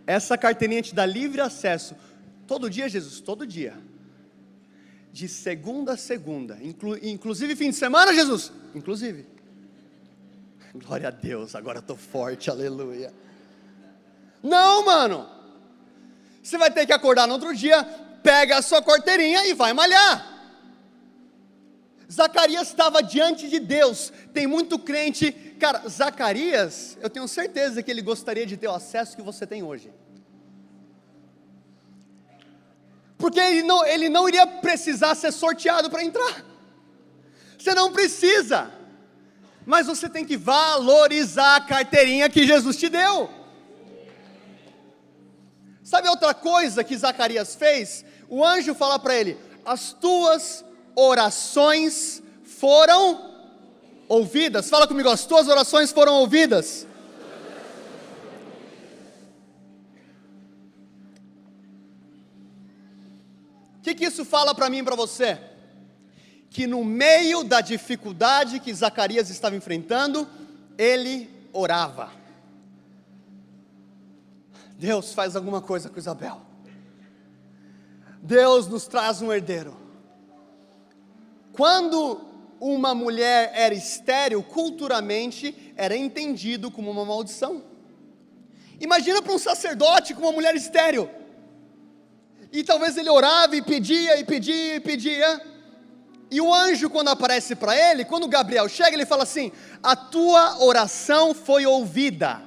[0.05, 1.95] Essa carteirinha te dá livre acesso.
[2.45, 3.73] Todo dia, Jesus, todo dia.
[5.11, 6.59] De segunda a segunda.
[6.61, 8.51] Inclu inclusive fim de semana, Jesus?
[8.75, 9.36] Inclusive.
[10.75, 13.13] Glória a Deus, agora estou forte, aleluia.
[14.43, 15.29] Não, mano.
[16.41, 17.83] Você vai ter que acordar no outro dia,
[18.23, 20.35] pega a sua carteirinha e vai malhar.
[22.11, 24.13] Zacarias estava diante de Deus.
[24.33, 29.15] Tem muito crente, cara, Zacarias, eu tenho certeza que ele gostaria de ter o acesso
[29.15, 29.91] que você tem hoje.
[33.17, 36.45] Porque ele não, ele não iria precisar ser sorteado para entrar.
[37.57, 38.71] Você não precisa.
[39.67, 43.29] Mas você tem que valorizar a carteirinha que Jesus te deu.
[45.83, 48.05] Sabe outra coisa que Zacarias fez?
[48.29, 50.63] O anjo fala para ele: As tuas
[50.95, 53.29] orações foram
[54.07, 54.69] ouvidas.
[54.69, 56.87] Fala comigo, as tuas orações foram ouvidas.
[63.79, 65.56] O que, que isso fala para mim e para você?
[66.49, 70.27] Que no meio da dificuldade que Zacarias estava enfrentando,
[70.77, 72.11] ele orava.
[74.77, 76.41] Deus faz alguma coisa com Isabel.
[78.21, 79.75] Deus nos traz um herdeiro.
[81.53, 82.21] Quando
[82.59, 87.63] uma mulher era estéril, culturalmente era entendido como uma maldição.
[88.79, 91.09] Imagina para um sacerdote com uma mulher estéril.
[92.51, 95.56] E talvez ele orava e pedia e pedia e pedia.
[96.29, 100.61] E o anjo, quando aparece para ele, quando Gabriel chega, ele fala assim: A tua
[100.63, 102.45] oração foi ouvida.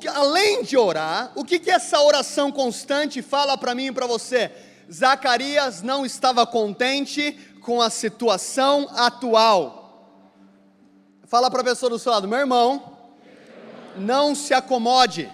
[0.00, 4.06] Que, além de orar, o que, que essa oração constante fala para mim e para
[4.06, 4.50] você?
[4.90, 9.80] Zacarias não estava contente com a situação atual.
[11.26, 12.98] Fala para a pessoa do seu lado, meu irmão,
[13.96, 15.30] não se acomode.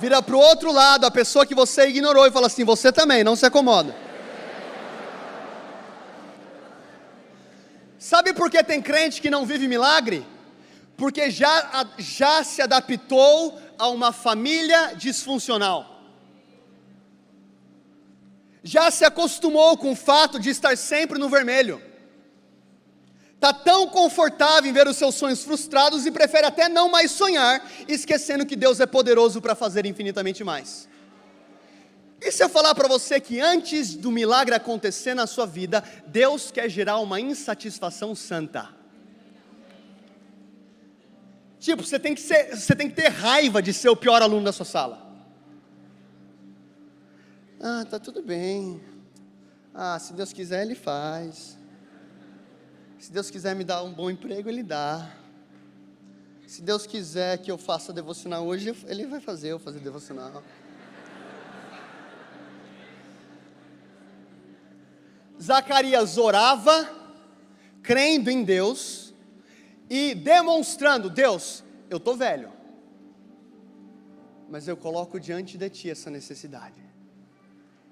[0.00, 3.22] Vira para o outro lado, a pessoa que você ignorou, e fala assim: você também,
[3.22, 4.03] não se acomoda.
[8.04, 10.26] Sabe por que tem crente que não vive milagre?
[10.94, 16.02] Porque já, já se adaptou a uma família disfuncional.
[18.62, 21.80] Já se acostumou com o fato de estar sempre no vermelho.
[23.36, 27.66] Está tão confortável em ver os seus sonhos frustrados e prefere até não mais sonhar,
[27.88, 30.86] esquecendo que Deus é poderoso para fazer infinitamente mais.
[32.24, 36.50] E se eu falar para você que antes do milagre acontecer na sua vida, Deus
[36.50, 38.70] quer gerar uma insatisfação santa?
[41.60, 44.42] Tipo, você tem que, ser, você tem que ter raiva de ser o pior aluno
[44.42, 45.06] da sua sala.
[47.60, 48.82] Ah, tá tudo bem.
[49.74, 51.58] Ah, se Deus quiser, Ele faz.
[52.98, 55.10] Se Deus quiser me dar um bom emprego, Ele dá.
[56.46, 60.42] Se Deus quiser que eu faça devocional hoje, Ele vai fazer eu fazer devocional.
[65.40, 66.90] Zacarias orava,
[67.82, 69.14] crendo em Deus
[69.90, 72.52] e demonstrando: Deus, eu estou velho,
[74.48, 76.82] mas eu coloco diante de Ti essa necessidade.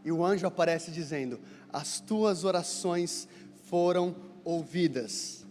[0.05, 1.41] E o anjo aparece dizendo:
[1.73, 3.29] As tuas orações
[3.65, 5.47] foram ouvidas.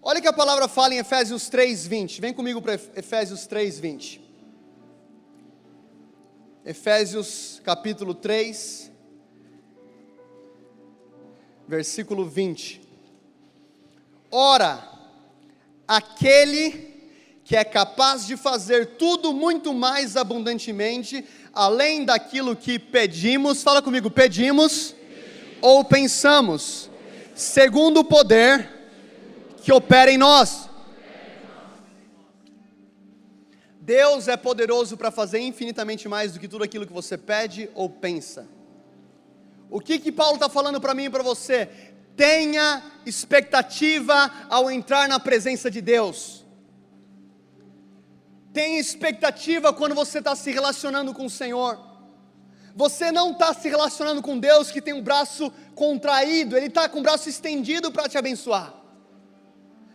[0.00, 2.20] Olha que a palavra fala em Efésios 3:20.
[2.20, 4.20] Vem comigo para Efésios 3:20.
[6.64, 8.91] Efésios capítulo 3,
[11.72, 12.82] versículo 20.
[14.30, 14.86] Ora,
[15.88, 16.92] aquele
[17.42, 24.10] que é capaz de fazer tudo muito mais abundantemente, além daquilo que pedimos, fala comigo,
[24.10, 24.94] pedimos
[25.62, 26.90] ou pensamos,
[27.34, 28.68] segundo o poder
[29.62, 30.68] que opera em nós.
[33.80, 37.88] Deus é poderoso para fazer infinitamente mais do que tudo aquilo que você pede ou
[37.88, 38.46] pensa.
[39.72, 41.66] O que que Paulo está falando para mim e para você?
[42.14, 46.44] Tenha expectativa ao entrar na presença de Deus.
[48.52, 51.80] Tenha expectativa quando você está se relacionando com o Senhor.
[52.76, 57.00] Você não está se relacionando com Deus que tem um braço contraído, Ele está com
[57.00, 58.74] o braço estendido para te abençoar.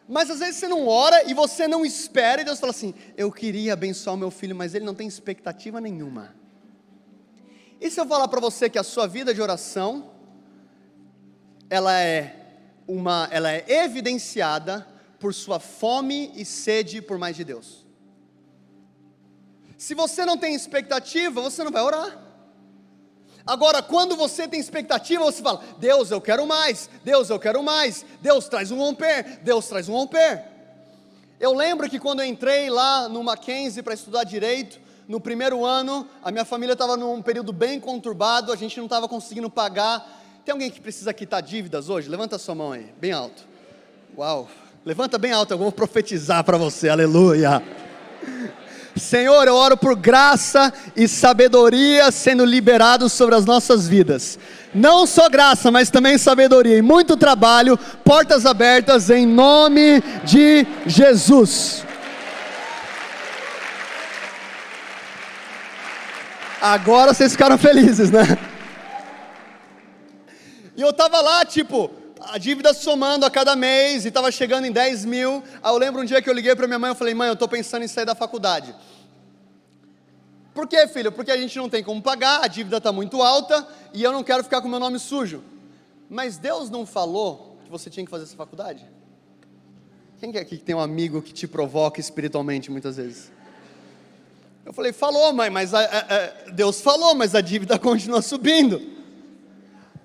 [0.09, 3.31] Mas às vezes você não ora e você não espera, e Deus fala assim: Eu
[3.31, 6.36] queria abençoar o meu filho, mas ele não tem expectativa nenhuma.
[7.79, 10.11] E se eu falar para você que a sua vida de oração
[11.69, 12.35] ela é
[12.87, 14.87] uma ela é evidenciada
[15.19, 17.85] por sua fome e sede por mais de Deus.
[19.77, 22.17] Se você não tem expectativa, você não vai orar.
[23.45, 28.05] Agora, quando você tem expectativa, você fala: Deus, eu quero mais, Deus, eu quero mais,
[28.21, 30.43] Deus traz um romper, Deus traz um romper.
[31.39, 36.05] Eu lembro que quando eu entrei lá no Mackenzie para estudar direito, no primeiro ano,
[36.21, 40.05] a minha família estava num período bem conturbado, a gente não estava conseguindo pagar.
[40.43, 42.09] Tem alguém que precisa quitar dívidas hoje?
[42.09, 43.43] Levanta sua mão aí, bem alto.
[44.17, 44.49] Uau,
[44.83, 47.63] levanta bem alto, eu vou profetizar para você, aleluia.
[48.97, 54.37] Senhor, eu oro por graça e sabedoria sendo liberados sobre as nossas vidas.
[54.73, 61.86] Não só graça, mas também sabedoria e muito trabalho, portas abertas em nome de Jesus.
[66.61, 68.23] Agora vocês ficaram felizes, né?
[70.75, 74.71] E eu tava lá, tipo, a dívida somando a cada mês e tava chegando em
[74.71, 75.43] 10 mil.
[75.61, 77.35] Aí eu lembro um dia que eu liguei para minha mãe e falei, mãe, eu
[77.35, 78.75] tô pensando em sair da faculdade.
[80.53, 81.11] Por quê, filho?
[81.11, 84.23] Porque a gente não tem como pagar, a dívida está muito alta e eu não
[84.23, 85.43] quero ficar com meu nome sujo.
[86.09, 88.83] Mas Deus não falou que você tinha que fazer essa faculdade?
[90.19, 93.31] Quem é aqui que tem um amigo que te provoca espiritualmente muitas vezes?
[94.67, 98.81] Eu falei, falou, mãe, mas a, a, a, Deus falou, mas a dívida continua subindo.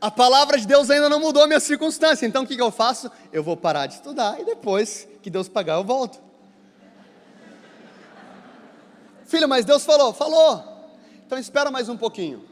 [0.01, 2.25] A palavra de Deus ainda não mudou a minha circunstância.
[2.27, 3.11] Então o que, que eu faço?
[3.33, 6.21] Eu vou parar de estudar e depois que Deus pagar eu volto.
[9.27, 10.65] Filho, mas Deus falou, falou.
[11.27, 12.45] Então espera mais um pouquinho.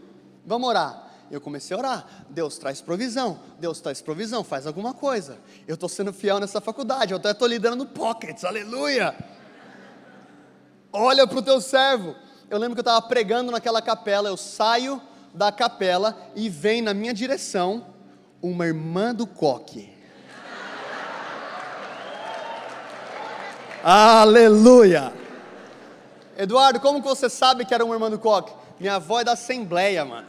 [0.44, 1.10] Vamos orar.
[1.30, 2.06] Eu comecei a orar.
[2.28, 3.38] Deus traz provisão.
[3.60, 4.42] Deus traz provisão.
[4.42, 5.38] Faz alguma coisa.
[5.64, 7.12] Eu estou sendo fiel nessa faculdade.
[7.12, 8.44] Eu até estou liderando pockets.
[8.44, 9.14] Aleluia
[10.92, 12.14] olha para o teu servo.
[12.48, 15.00] eu lembro que eu estava pregando naquela capela, eu saio
[15.32, 17.86] da capela e vem na minha direção
[18.42, 19.92] uma irmã do coque.
[23.84, 25.12] Aleluia!
[26.36, 28.52] Eduardo, como que você sabe que era uma irmã do coque?
[28.80, 30.26] Minha avó é da Assembleia, mano.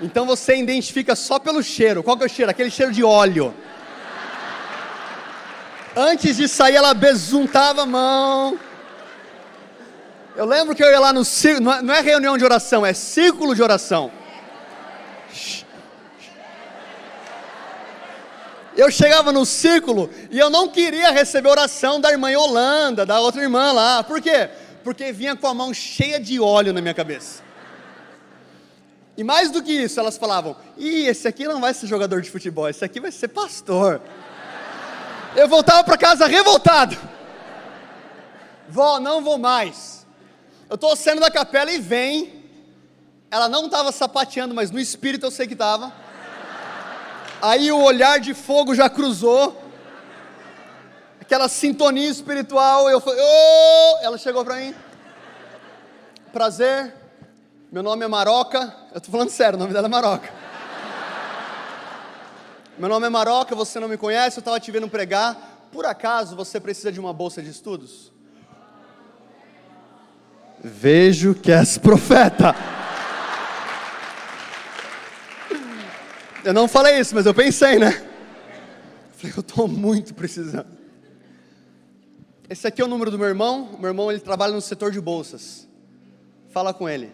[0.00, 2.02] Então você identifica só pelo cheiro.
[2.02, 2.50] Qual que é o cheiro?
[2.50, 3.54] Aquele cheiro de óleo.
[5.96, 8.58] Antes de sair, ela besuntava a mão.
[10.38, 12.92] Eu lembro que eu ia lá no círculo, é, não é reunião de oração, é
[12.92, 14.08] círculo de oração.
[18.76, 23.42] Eu chegava no círculo e eu não queria receber oração da irmã Yolanda, da outra
[23.42, 24.04] irmã lá.
[24.04, 24.48] Por quê?
[24.84, 27.42] Porque vinha com a mão cheia de óleo na minha cabeça.
[29.16, 32.30] E mais do que isso, elas falavam: Ih, esse aqui não vai ser jogador de
[32.30, 34.00] futebol, esse aqui vai ser pastor.
[35.34, 36.96] Eu voltava para casa revoltado.
[38.68, 39.97] Vó, não vou mais.
[40.68, 42.44] Eu estou saindo da capela e vem.
[43.30, 45.92] Ela não estava sapateando, mas no espírito eu sei que estava.
[47.40, 49.56] Aí o olhar de fogo já cruzou.
[51.20, 52.90] Aquela sintonia espiritual.
[52.90, 53.98] Eu falei, oh!
[54.02, 54.74] ela chegou para mim.
[56.32, 56.94] Prazer,
[57.72, 58.74] meu nome é Maroca.
[58.92, 60.30] Eu estou falando sério, o nome dela é Maroca.
[62.76, 65.66] Meu nome é Maroca, você não me conhece, eu estava te vendo pregar.
[65.72, 68.12] Por acaso você precisa de uma bolsa de estudos?
[70.62, 72.54] Vejo que és profeta.
[76.44, 77.92] Eu não falei isso, mas eu pensei, né?
[79.16, 80.78] Falei, eu estou muito precisando.
[82.48, 83.76] Esse aqui é o número do meu irmão.
[83.78, 85.68] Meu irmão ele trabalha no setor de bolsas.
[86.50, 87.12] Fala com ele.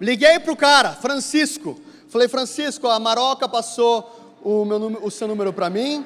[0.00, 1.78] Liguei para o cara, Francisco.
[2.08, 6.04] Falei, Francisco, a Maroca passou o, meu, o seu número para mim.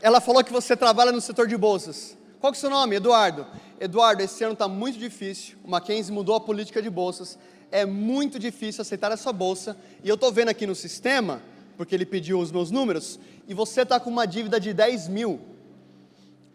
[0.00, 2.16] Ela falou que você trabalha no setor de bolsas.
[2.40, 2.96] Qual que é o seu nome?
[2.96, 3.46] Eduardo.
[3.78, 5.56] Eduardo, esse ano está muito difícil.
[5.62, 7.38] O Mackenzie mudou a política de bolsas
[7.70, 9.76] é muito difícil aceitar essa bolsa.
[10.02, 11.40] E eu estou vendo aqui no sistema,
[11.76, 15.40] porque ele pediu os meus números, e você está com uma dívida de 10 mil.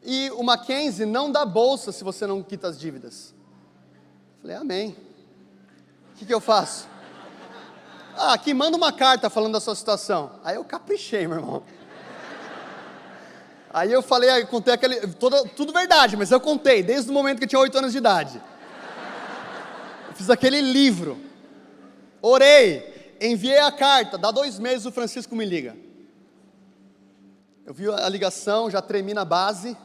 [0.04, 3.34] E o Mackenzie não dá bolsa se você não quita as dívidas.
[4.42, 4.96] Falei, amém.
[6.14, 6.88] O que, que eu faço?
[8.16, 10.40] Ah, aqui manda uma carta falando da sua situação.
[10.44, 11.64] Aí eu caprichei, meu irmão.
[13.76, 15.06] Aí eu falei, eu contei aquele.
[15.08, 18.00] Toda, tudo verdade, mas eu contei, desde o momento que eu tinha 8 anos de
[18.00, 18.42] idade
[20.16, 21.20] fiz aquele livro,
[22.22, 25.76] orei, enviei a carta, dá dois meses o Francisco me liga.
[27.66, 29.76] Eu vi a ligação, já tremi na base.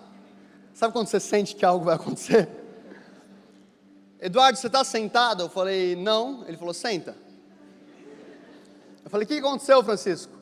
[0.73, 2.49] Sabe quando você sente que algo vai acontecer?
[4.21, 5.45] Eduardo, você está sentado?
[5.45, 6.45] Eu falei, não.
[6.47, 7.17] Ele falou, senta.
[9.03, 10.40] Eu falei, o que aconteceu, Francisco?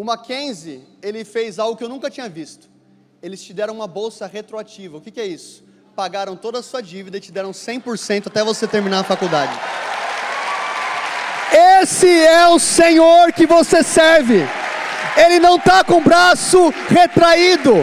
[0.00, 2.70] O Mackenzie, ele fez algo que eu nunca tinha visto.
[3.22, 4.96] Eles te deram uma bolsa retroativa.
[4.96, 5.62] O que, que é isso?
[5.94, 9.52] pagaram toda a sua dívida e te deram 100% até você terminar a faculdade.
[11.82, 14.48] Esse é o Senhor que você serve.
[15.18, 17.74] Ele não está com o braço retraído.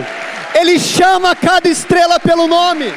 [0.55, 2.91] Ele chama cada estrela pelo nome.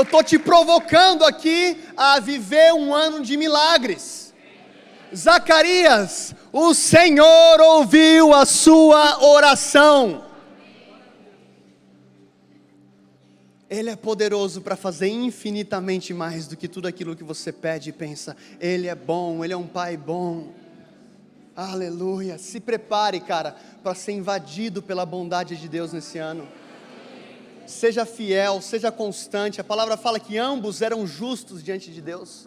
[0.00, 4.32] Eu estou te provocando aqui a viver um ano de milagres.
[5.14, 10.24] Zacarias, o Senhor ouviu a sua oração.
[13.68, 17.92] Ele é poderoso para fazer infinitamente mais do que tudo aquilo que você pede e
[17.92, 18.34] pensa.
[18.58, 20.54] Ele é bom, ele é um pai bom.
[21.54, 22.38] Aleluia.
[22.38, 26.48] Se prepare, cara, para ser invadido pela bondade de Deus nesse ano.
[27.70, 29.60] Seja fiel, seja constante.
[29.60, 32.46] A palavra fala que ambos eram justos diante de Deus.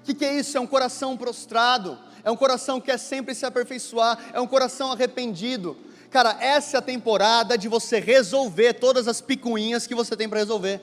[0.00, 0.56] O que, que é isso?
[0.56, 4.90] É um coração prostrado é um coração que quer sempre se aperfeiçoar, é um coração
[4.90, 5.76] arrependido.
[6.10, 10.40] Cara, essa é a temporada de você resolver todas as picuinhas que você tem para
[10.40, 10.82] resolver.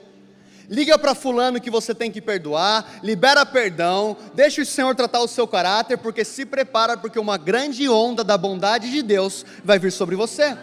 [0.70, 5.28] Liga para fulano que você tem que perdoar, libera perdão, deixa o Senhor tratar o
[5.28, 9.92] seu caráter, porque se prepara, porque uma grande onda da bondade de Deus vai vir
[9.92, 10.56] sobre você.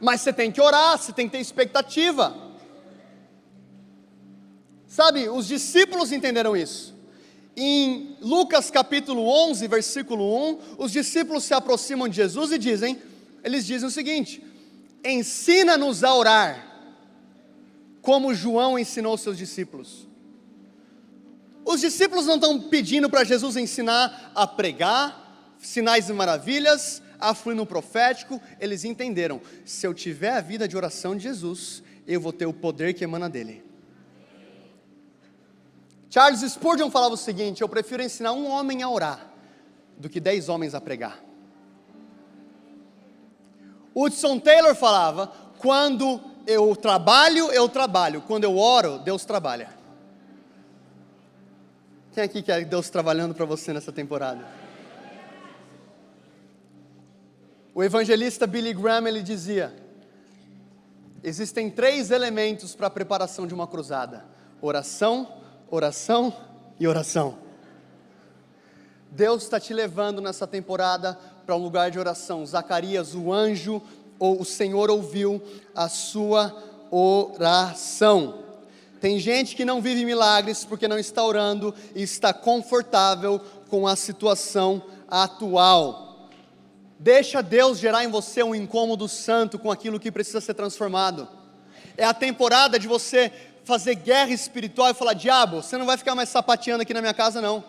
[0.00, 2.36] Mas você tem que orar, você tem que ter expectativa.
[4.86, 6.94] Sabe, os discípulos entenderam isso.
[7.56, 13.00] Em Lucas capítulo 11, versículo 1, os discípulos se aproximam de Jesus e dizem,
[13.42, 14.42] eles dizem o seguinte:
[15.04, 16.66] Ensina-nos a orar,
[18.02, 20.06] como João ensinou seus discípulos.
[21.64, 27.56] Os discípulos não estão pedindo para Jesus ensinar a pregar, sinais e maravilhas, a fluir
[27.56, 32.32] no profético, eles entenderam: se eu tiver a vida de oração de Jesus, eu vou
[32.32, 33.64] ter o poder que emana dele.
[36.10, 39.26] Charles Spurgeon falava o seguinte: Eu prefiro ensinar um homem a orar
[39.98, 41.22] do que dez homens a pregar.
[43.94, 49.74] Hudson Taylor falava: quando eu trabalho, eu trabalho, quando eu oro, Deus trabalha.
[52.12, 54.65] Quem aqui quer Deus trabalhando para você nessa temporada?
[57.76, 59.70] O evangelista Billy Graham ele dizia:
[61.22, 64.24] existem três elementos para a preparação de uma cruzada:
[64.62, 65.28] oração,
[65.70, 66.34] oração
[66.80, 67.36] e oração.
[69.10, 72.46] Deus está te levando nessa temporada para um lugar de oração.
[72.46, 73.82] Zacarias, o anjo,
[74.18, 75.42] ou o Senhor ouviu
[75.74, 76.56] a sua
[76.90, 78.42] oração.
[79.02, 83.94] Tem gente que não vive milagres porque não está orando e está confortável com a
[83.94, 86.05] situação atual.
[86.98, 91.28] Deixa Deus gerar em você um incômodo santo com aquilo que precisa ser transformado.
[91.96, 93.30] É a temporada de você
[93.64, 97.14] fazer guerra espiritual e falar: diabo, você não vai ficar mais sapateando aqui na minha
[97.14, 97.62] casa, não.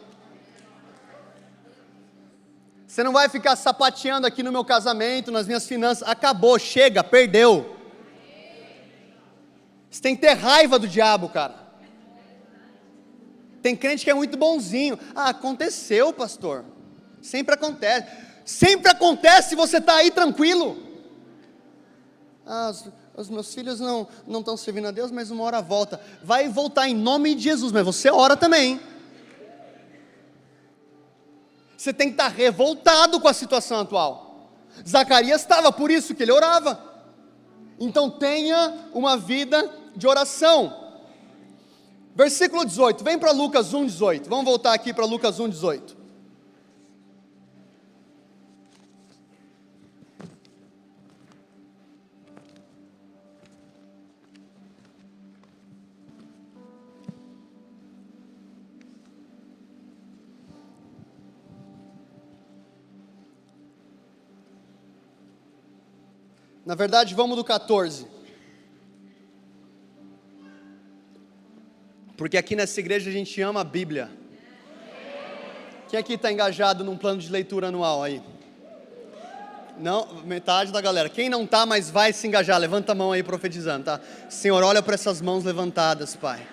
[2.87, 6.07] Você não vai ficar sapateando aqui no meu casamento, nas minhas finanças.
[6.07, 7.75] Acabou, chega, perdeu.
[9.89, 11.67] Você tem que ter raiva do diabo, cara.
[13.61, 14.97] Tem crente que é muito bonzinho.
[15.13, 16.63] Ah, aconteceu, pastor.
[17.21, 18.07] Sempre acontece.
[18.47, 20.81] Sempre acontece você está aí tranquilo.
[22.45, 25.99] Ah, os, os, meus filhos não não estão servindo a Deus, mas uma hora volta.
[26.23, 28.79] Vai voltar em nome de Jesus, mas você ora também.
[31.77, 34.49] Você tem que estar tá revoltado com a situação atual.
[34.87, 36.81] Zacarias estava, por isso que ele orava.
[37.77, 40.73] Então tenha uma vida de oração.
[42.15, 44.29] Versículo 18, vem para Lucas 1, 18.
[44.29, 45.96] Vamos voltar aqui para Lucas 1, 18.
[66.67, 68.05] Na verdade, vamos do 14.
[72.17, 74.11] Porque aqui nessa igreja a gente ama a Bíblia.
[75.87, 78.21] Quem aqui está engajado num plano de leitura anual aí?
[79.79, 81.07] Não, metade da galera.
[81.07, 84.01] Quem não está, mas vai se engajar, levanta a mão aí profetizando, tá?
[84.29, 86.45] Senhor, olha para essas mãos levantadas, Pai.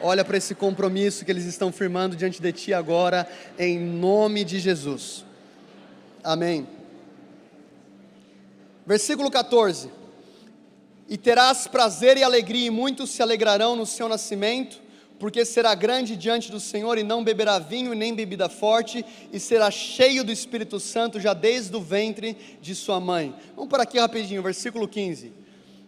[0.00, 4.60] Olha para esse compromisso que eles estão firmando diante de Ti agora, em nome de
[4.60, 5.26] Jesus.
[6.24, 6.77] Amém.
[8.88, 9.90] Versículo 14:
[11.06, 14.80] E terás prazer e alegria, e muitos se alegrarão no seu nascimento,
[15.18, 19.70] porque será grande diante do Senhor, e não beberá vinho nem bebida forte, e será
[19.70, 23.34] cheio do Espírito Santo já desde o ventre de sua mãe.
[23.54, 25.34] Vamos por aqui rapidinho, versículo 15.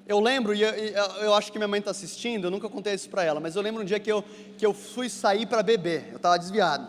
[0.06, 3.08] Eu lembro, e eu, eu, acho que minha mãe está assistindo, eu nunca contei isso
[3.08, 4.22] para ela, mas eu lembro um dia que eu,
[4.58, 6.86] que eu fui sair para beber, eu estava desviado.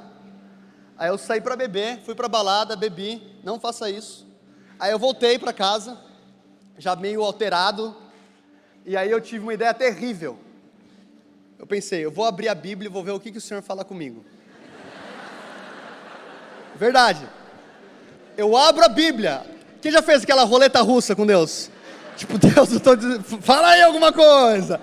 [0.97, 4.29] Aí eu saí para beber, fui para balada, bebi, não faça isso.
[4.81, 5.95] Aí eu voltei para casa,
[6.75, 7.95] já meio alterado,
[8.83, 10.39] e aí eu tive uma ideia terrível.
[11.59, 13.61] Eu pensei, eu vou abrir a Bíblia e vou ver o que, que o Senhor
[13.61, 14.25] fala comigo.
[16.75, 17.29] Verdade.
[18.35, 19.43] Eu abro a Bíblia.
[19.83, 21.69] Quem já fez aquela roleta russa com Deus?
[22.17, 24.81] Tipo, Deus, eu tô dizendo, fala aí alguma coisa.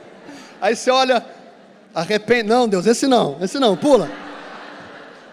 [0.60, 1.26] Aí você olha,
[1.92, 2.48] arrepende.
[2.48, 4.08] Não, Deus, esse não, esse não, pula.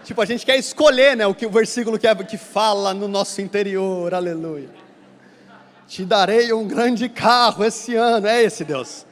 [0.06, 3.08] Tipo, a gente quer escolher, né, o que o versículo que, é, que fala no
[3.08, 4.70] nosso interior, aleluia.
[5.88, 9.04] Te darei um grande carro esse ano, é esse Deus.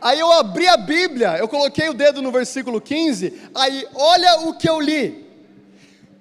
[0.00, 4.54] Aí eu abri a Bíblia, eu coloquei o dedo no versículo 15, aí olha o
[4.54, 5.26] que eu li.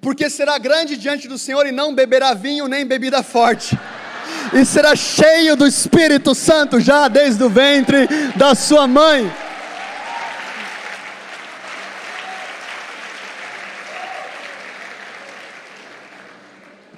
[0.02, 3.80] Porque será grande diante do Senhor e não beberá vinho nem bebida forte.
[4.54, 9.32] E será cheio do Espírito Santo já desde o ventre da sua mãe.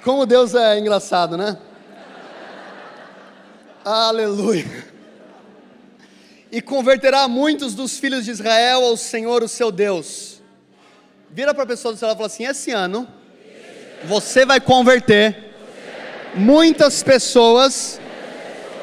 [0.08, 1.58] Como Deus é engraçado, né?
[3.84, 4.86] Aleluia.
[6.50, 10.40] E converterá muitos dos filhos de Israel ao Senhor, o seu Deus.
[11.30, 13.06] Vira para a pessoa do céu e fala assim: esse ano
[14.04, 15.52] você vai converter
[16.34, 18.00] muitas pessoas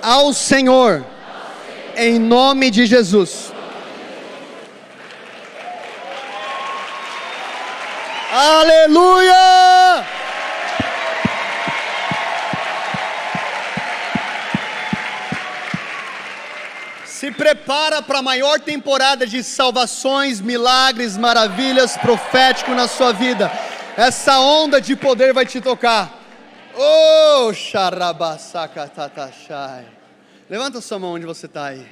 [0.03, 1.03] ao Senhor,
[1.97, 3.51] em nome de Jesus.
[8.31, 9.65] Aleluia!
[17.25, 23.51] Se prepara para a maior temporada de salvações, milagres, maravilhas, profético na sua vida.
[23.97, 26.21] Essa onda de poder vai te tocar.
[26.75, 29.87] Oh, xarabassacatatachai.
[30.47, 31.83] Levanta sua mão onde você está aí.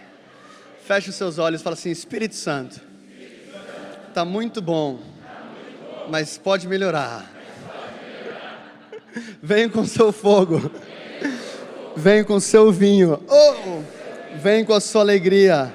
[0.86, 2.80] Feche os seus olhos e fala assim: Espírito Santo,
[4.10, 5.00] está muito bom,
[6.12, 7.26] mas pode melhorar.
[9.42, 10.72] Venha com seu fogo
[11.96, 13.24] Vem com seu vinho.
[13.28, 13.82] Oh,
[14.42, 15.72] vem com a sua alegria.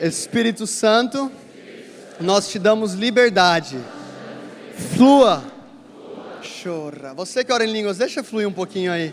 [0.00, 1.30] Espírito Santo,
[2.20, 3.78] nós te damos liberdade.
[4.94, 5.44] Flua.
[6.62, 7.14] Chora.
[7.14, 9.12] Você que ora em línguas, deixa fluir um pouquinho aí.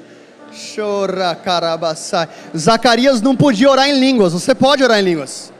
[0.75, 2.29] Chora, carabaçai.
[2.55, 4.31] Zacarias não podia orar em línguas.
[4.33, 5.51] Você pode orar em línguas.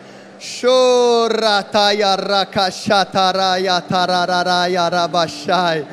[0.62, 5.88] Chora, tayaracachataraia, tarararaia, rabachai.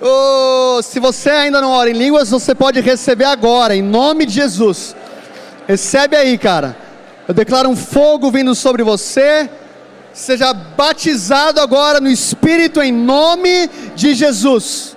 [0.00, 4.34] Oh, se você ainda não ora em línguas, você pode receber agora, em nome de
[4.34, 4.94] Jesus.
[5.66, 6.76] Recebe aí, cara.
[7.26, 9.50] Eu declaro um fogo vindo sobre você.
[10.12, 14.96] Seja batizado agora no Espírito em nome de Jesus.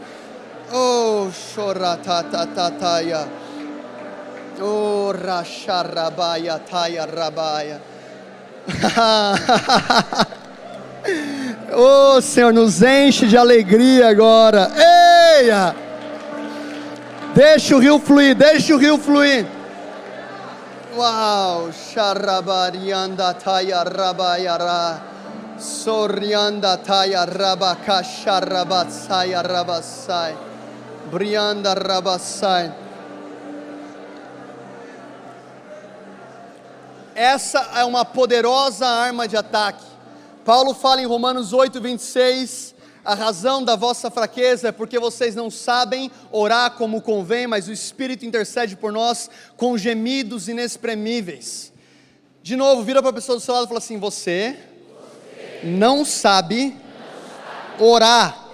[0.71, 3.27] Oh, choratatataia.
[4.61, 7.81] Oh, racharabaia, taia, rabaia.
[11.73, 14.71] oh Senhor, nos enche de alegria agora.
[15.39, 15.75] Eia!
[17.33, 19.47] Deixa o rio fluir, deixa o rio fluir.
[20.99, 21.71] Uau!
[21.71, 24.99] Charabarianda taya rabayara.
[25.55, 30.35] Sorianda taya rabaka charabatsaya rabasai.
[31.09, 32.73] Brianda rabasai.
[37.15, 39.85] Essa é uma poderosa arma de ataque.
[40.43, 42.75] Paulo fala em Romanos 8, 26.
[43.03, 47.71] A razão da vossa fraqueza é porque vocês não sabem orar como convém, mas o
[47.71, 51.71] Espírito intercede por nós com gemidos inexprimíveis.
[52.43, 54.57] De novo, vira para a pessoa do seu lado e fala assim: Você,
[54.89, 56.77] você não, sabe não sabe
[57.79, 58.45] orar.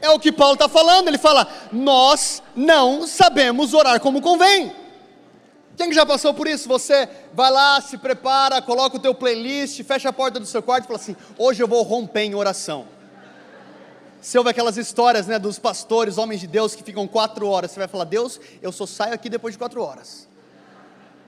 [0.00, 1.08] É o que Paulo está falando.
[1.08, 4.85] Ele fala: Nós não sabemos orar como convém.
[5.76, 6.68] Quem já passou por isso?
[6.68, 10.84] Você vai lá, se prepara, coloca o teu playlist, fecha a porta do seu quarto
[10.84, 12.86] e fala assim: Hoje eu vou romper em oração.
[14.20, 17.70] Você ouve aquelas histórias né, dos pastores, homens de Deus que ficam quatro horas.
[17.70, 20.26] Você vai falar: Deus, eu só saio aqui depois de quatro horas.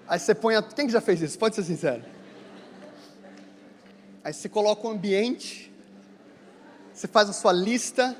[0.06, 0.56] Aí você põe.
[0.56, 0.62] A...
[0.62, 1.38] Quem que já fez isso?
[1.38, 2.02] Pode ser sincero.
[4.24, 5.72] Aí você coloca o ambiente,
[6.92, 8.16] você faz a sua lista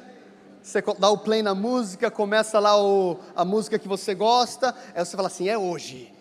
[0.69, 5.03] você dá o play na música, começa lá o, a música que você gosta, aí
[5.03, 6.13] você fala assim: é hoje.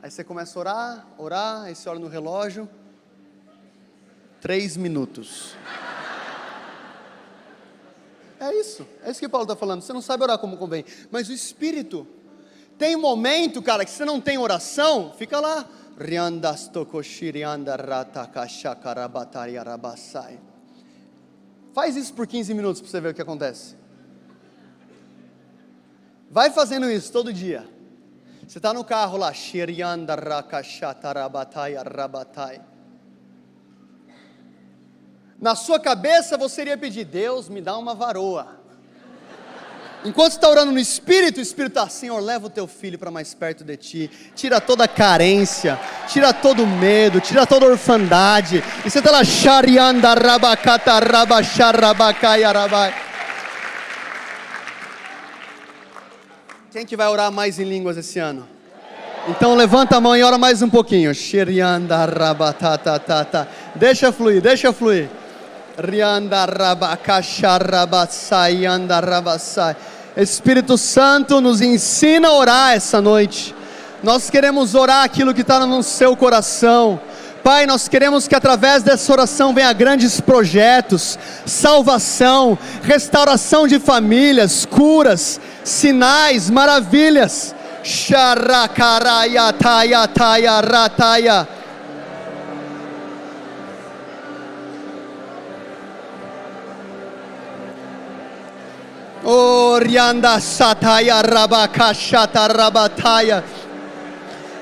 [0.00, 2.68] Aí você começa a orar, orar, aí você olha no relógio.
[4.40, 5.56] Três minutos.
[8.40, 9.82] É isso, é isso que Paulo está falando.
[9.82, 12.06] Você não sabe orar como convém, mas o Espírito.
[12.78, 15.68] Tem momento, cara, que você não tem oração, fica lá.
[21.74, 23.76] Faz isso por 15 minutos para você ver o que acontece.
[26.30, 27.68] Vai fazendo isso todo dia.
[28.48, 29.30] Você está no carro lá,
[35.38, 38.58] Na sua cabeça você iria pedir, Deus me dá uma varoa.
[40.02, 43.34] Enquanto está orando no Espírito, o Espírito está, Senhor, leva o teu filho para mais
[43.34, 48.64] perto de ti, tira toda a carência, tira todo o medo, tira toda a orfandade,
[48.82, 53.08] e você está lá, Sharianda Rabakata Rabacharabakaya Rabai.
[56.78, 58.46] Quem que vai orar mais em línguas esse ano?
[59.26, 61.12] Então levanta a mão e ora mais um pouquinho.
[63.74, 65.08] Deixa fluir, deixa fluir.
[70.16, 73.52] Espírito Santo nos ensina a orar essa noite.
[74.00, 77.00] Nós queremos orar aquilo que está no seu coração.
[77.48, 85.40] Pai, nós queremos que através dessa oração venha grandes projetos, salvação, restauração de famílias, curas,
[85.64, 87.54] sinais, maravilhas.
[90.70, 91.48] Rataya.
[99.24, 103.42] Orianda sataya rabakashata rabataya.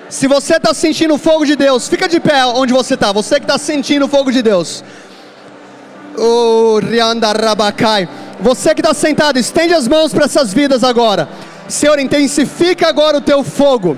[0.08, 3.10] Se você está sentindo o fogo de Deus, fica de pé onde você está.
[3.12, 4.84] Você que está sentindo o fogo de Deus.
[8.40, 11.28] Você que está sentado, estende as mãos para essas vidas agora.
[11.68, 13.96] Senhor, intensifica agora o teu fogo.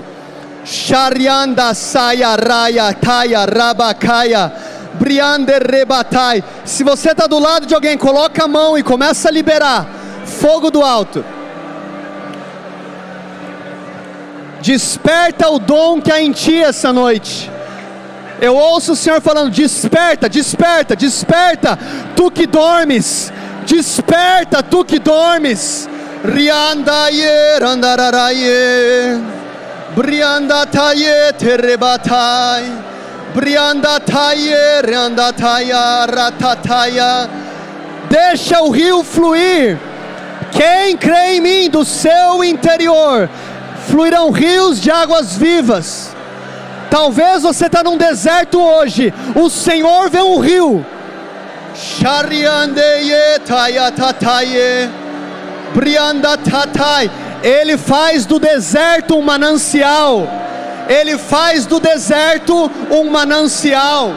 [0.65, 4.51] Sharianda saia raya taya rabakaya.
[4.95, 6.43] Briande rebatai.
[6.65, 9.87] Se você está do lado de alguém, coloca a mão e começa a liberar
[10.25, 11.23] fogo do alto.
[14.61, 17.49] Desperta o dom que há em ti essa noite.
[18.41, 21.77] Eu ouço o Senhor falando: desperta, desperta, desperta,
[22.15, 23.31] tu que dormes,
[23.65, 25.87] desperta, tu que dormes.
[38.09, 39.77] Deixa o rio fluir.
[40.51, 43.29] Quem crê em mim, do seu interior
[43.87, 46.15] fluirão rios de águas vivas.
[46.89, 50.85] Talvez você está num deserto hoje, o Senhor vê um rio.
[57.43, 60.27] Ele faz do deserto um manancial.
[60.89, 64.11] Ele faz do deserto um manancial.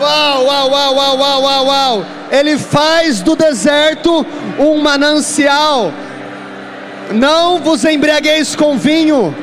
[0.00, 2.06] Uau, uau, uau, uau, uau, uau, uau.
[2.30, 4.24] Ele faz do deserto
[4.58, 5.92] um manancial.
[7.12, 9.34] Não vos embriagueis com vinho,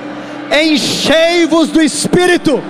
[0.51, 2.63] enchei-vos do espírito.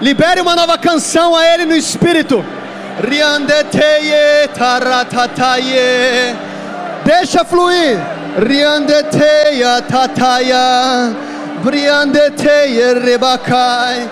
[0.00, 2.44] Libere uma nova canção a Ele no espírito.
[7.04, 7.98] Deixa fluir.
[8.46, 11.16] Riandeteia tataya.
[11.62, 14.08] Briandeteia rebacai.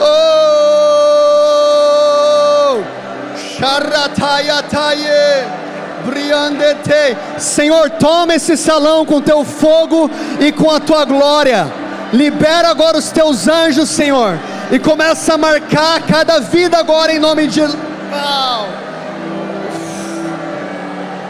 [0.00, 1.43] Oh!
[7.38, 11.66] Senhor, toma esse salão com teu fogo e com a tua glória.
[12.12, 14.38] Libera agora os teus anjos, Senhor,
[14.70, 17.54] e começa a marcar cada vida agora em nome de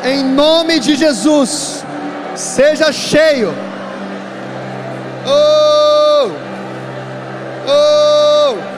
[0.04, 1.84] Em nome de Jesus.
[2.34, 3.54] Seja cheio.
[5.24, 6.30] Oh!
[7.66, 8.73] Oh!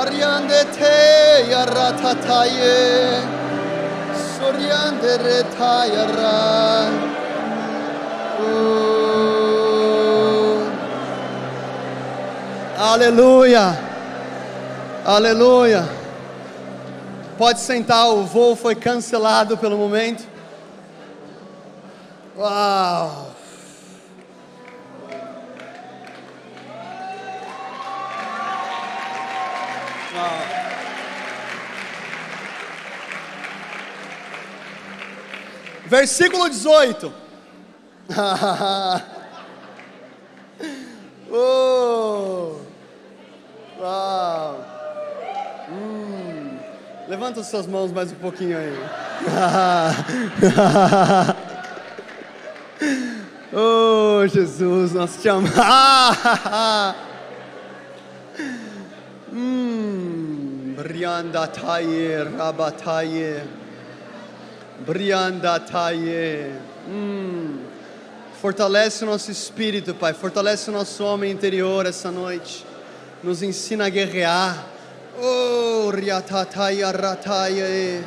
[0.00, 0.96] Shariandete
[1.52, 3.20] yaratataye.
[4.32, 6.88] Soriandere tayara.
[8.40, 8.80] Oh.
[12.78, 13.76] Aleluia.
[15.04, 15.84] Aleluia.
[17.36, 20.24] Pode sentar, o voo foi cancelado pelo momento.
[22.38, 23.29] Uau!
[30.20, 30.40] Uau.
[35.86, 37.12] Versículo 18.
[41.32, 42.56] oh!
[43.80, 44.64] Uau!
[45.70, 46.58] Hum.
[47.08, 48.78] Levanta as suas mãos mais um pouquinho aí.
[53.52, 55.50] oh, Jesus, nós te amamos.
[59.32, 60.74] hum.
[60.76, 63.42] Briandataye, rabataye.
[64.86, 66.52] Briandataye.
[66.88, 67.58] Hum.
[68.40, 70.14] Fortalece o nosso espírito, Pai.
[70.14, 72.64] Fortalece o nosso homem interior essa noite.
[73.22, 74.64] Nos ensina a guerrear.
[75.20, 78.02] Oh, riatataya rataye.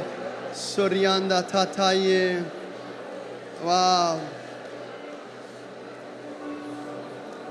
[0.53, 2.43] Sorianda tataye.
[3.63, 4.19] Uau.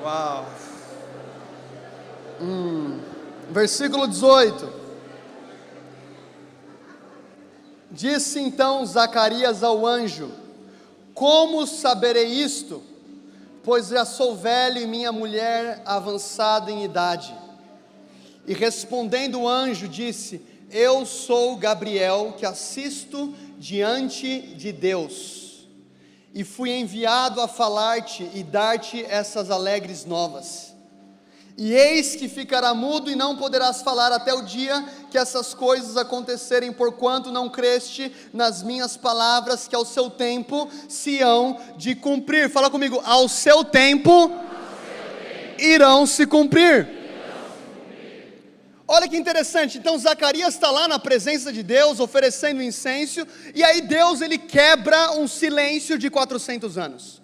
[0.03, 0.47] Uau.
[2.41, 3.12] Hum.
[3.53, 4.67] Versículo 18.
[7.91, 10.33] Disse então Zacarias ao anjo:
[11.13, 12.83] Como saberei isto?
[13.63, 17.35] Pois já sou velho e minha mulher avançada em idade.
[18.47, 20.41] E respondendo o anjo, disse:
[20.71, 25.69] Eu sou Gabriel, que assisto diante de Deus,
[26.33, 30.72] e fui enviado a falar-te e dar-te essas alegres novas.
[31.57, 35.97] E eis que ficará mudo e não poderás falar até o dia que essas coisas
[35.97, 42.49] acontecerem, porquanto não creste nas minhas palavras, que ao seu tempo se hão de cumprir.
[42.49, 45.63] Fala comigo, ao seu tempo, ao seu tempo.
[45.63, 47.03] irão se cumprir.
[48.89, 53.81] Olha que interessante, então Zacarias está lá na presença de Deus, oferecendo incenso, e aí
[53.81, 57.22] Deus ele quebra um silêncio de 400 anos.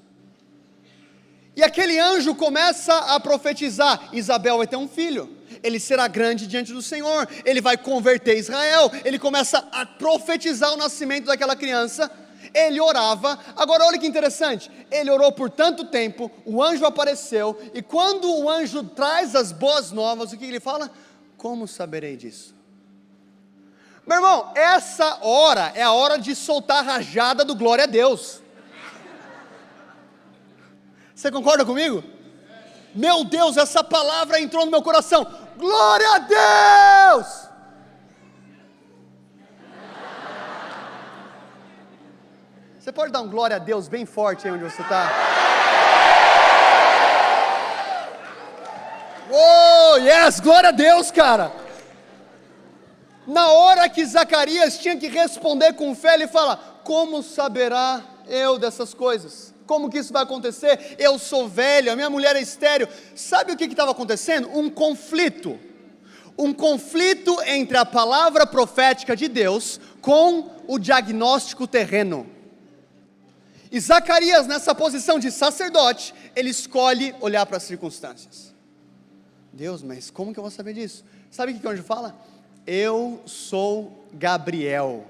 [1.59, 6.73] E aquele anjo começa a profetizar: Isabel vai ter um filho, ele será grande diante
[6.73, 8.89] do Senhor, ele vai converter Israel.
[9.05, 12.09] Ele começa a profetizar o nascimento daquela criança.
[12.55, 17.83] Ele orava, agora olha que interessante, ele orou por tanto tempo, o anjo apareceu, e
[17.83, 20.91] quando o anjo traz as boas novas, o que ele fala?
[21.37, 22.55] Como saberei disso?
[24.07, 28.41] Meu irmão, essa hora é a hora de soltar a rajada do glória a Deus.
[31.19, 32.05] Você concorda comigo?
[32.95, 35.27] Meu Deus, essa palavra entrou no meu coração.
[35.57, 37.49] Glória a Deus!
[42.79, 45.11] Você pode dar um glória a Deus bem forte aí onde você está?
[49.29, 51.51] Oh, yes, glória a Deus, cara.
[53.27, 58.95] Na hora que Zacarias tinha que responder com fé, ele fala: Como saberá eu dessas
[58.95, 59.58] coisas?
[59.69, 60.97] Como que isso vai acontecer?
[60.99, 62.89] Eu sou velho, a minha mulher é estéreo.
[63.14, 64.49] Sabe o que estava acontecendo?
[64.49, 65.61] Um conflito.
[66.39, 72.27] Um conflito entre a palavra profética de Deus com o diagnóstico terreno.
[73.71, 78.55] E Zacarias, nessa posição de sacerdote, ele escolhe olhar para as circunstâncias.
[79.53, 81.05] Deus, mas como que eu vou saber disso?
[81.31, 82.19] Sabe o que o anjo fala?
[82.66, 85.05] Eu sou Gabriel.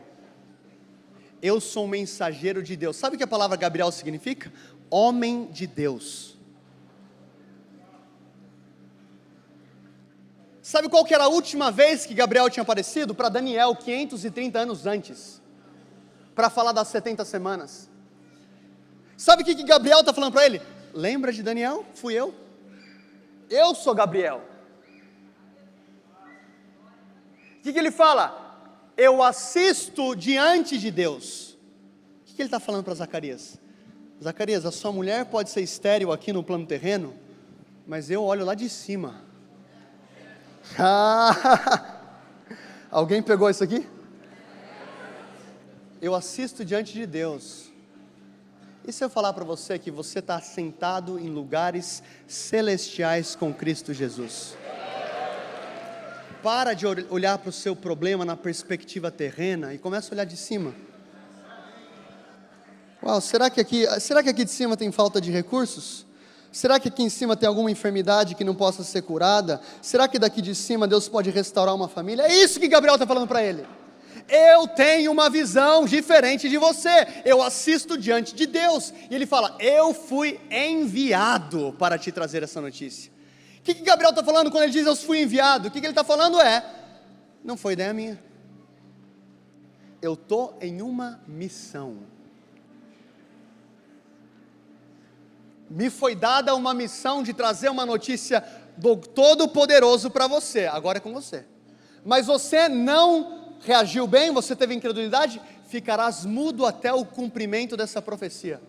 [1.41, 2.97] Eu sou um mensageiro de Deus.
[2.97, 4.53] Sabe o que a palavra Gabriel significa?
[4.91, 6.37] Homem de Deus.
[10.61, 13.15] Sabe qual que era a última vez que Gabriel tinha aparecido?
[13.15, 15.41] Para Daniel, 530 anos antes.
[16.35, 17.89] Para falar das 70 semanas.
[19.17, 20.61] Sabe o que, que Gabriel está falando para ele?
[20.93, 21.87] Lembra de Daniel?
[21.95, 22.35] Fui eu.
[23.49, 24.43] Eu sou Gabriel.
[27.59, 28.48] O que, que ele fala?
[28.99, 31.57] Eu assisto diante de Deus.
[32.21, 33.57] O que, ele está falando para Zacarias?
[34.21, 37.15] Zacarias, a sua mulher pode ser estéril aqui no plano terreno,
[37.87, 39.23] mas eu olho lá de cima.
[42.91, 43.87] Alguém pegou isso aqui?
[46.03, 47.71] Eu assisto diante de Deus.
[48.85, 53.95] E se eu falar para você que você está sentado em lugares celestiais com Cristo
[53.95, 54.57] Jesus?
[56.43, 60.37] Para de olhar para o seu problema na perspectiva terrena e começa a olhar de
[60.37, 60.75] cima.
[63.03, 66.07] Uau, será que aqui, será que aqui de cima tem falta de recursos?
[66.51, 69.61] Será que aqui em cima tem alguma enfermidade que não possa ser curada?
[69.83, 72.23] Será que daqui de cima Deus pode restaurar uma família?
[72.23, 73.65] É isso que Gabriel está falando para ele
[74.29, 78.93] eu tenho uma visão diferente de você, eu assisto diante de Deus.
[79.11, 83.11] E ele fala: Eu fui enviado para te trazer essa notícia.
[83.69, 85.69] Que, que Gabriel está falando quando ele diz eu fui enviado?
[85.69, 86.65] O que, que ele está falando é:
[87.45, 88.19] Não foi ideia minha.
[90.01, 91.99] Eu estou em uma missão.
[95.69, 98.43] Me foi dada uma missão de trazer uma notícia
[98.75, 100.65] do Todo-Poderoso para você.
[100.65, 101.45] Agora é com você.
[102.03, 108.63] Mas você não reagiu bem, você teve incredulidade, ficarás mudo até o cumprimento dessa profecia.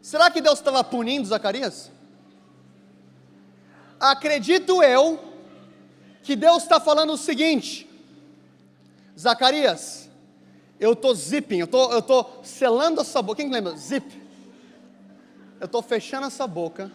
[0.00, 1.95] Será que Deus estava punindo Zacarias?
[3.98, 5.18] Acredito eu
[6.22, 7.88] que Deus está falando o seguinte:
[9.18, 10.10] Zacarias,
[10.78, 13.42] eu estou zipping, eu estou tô selando essa boca.
[13.42, 13.76] Quem lembra?
[13.76, 14.24] Zip.
[15.58, 16.92] Eu estou fechando essa boca,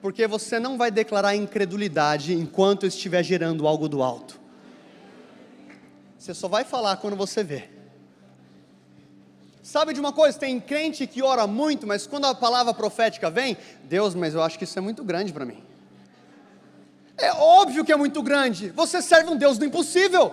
[0.00, 4.38] porque você não vai declarar incredulidade enquanto eu estiver gerando algo do alto.
[6.16, 7.68] Você só vai falar quando você vê.
[9.60, 10.38] Sabe de uma coisa?
[10.38, 14.56] Tem crente que ora muito, mas quando a palavra profética vem, Deus, mas eu acho
[14.56, 15.62] que isso é muito grande para mim.
[17.16, 18.70] É óbvio que é muito grande.
[18.70, 20.32] Você serve um Deus do impossível.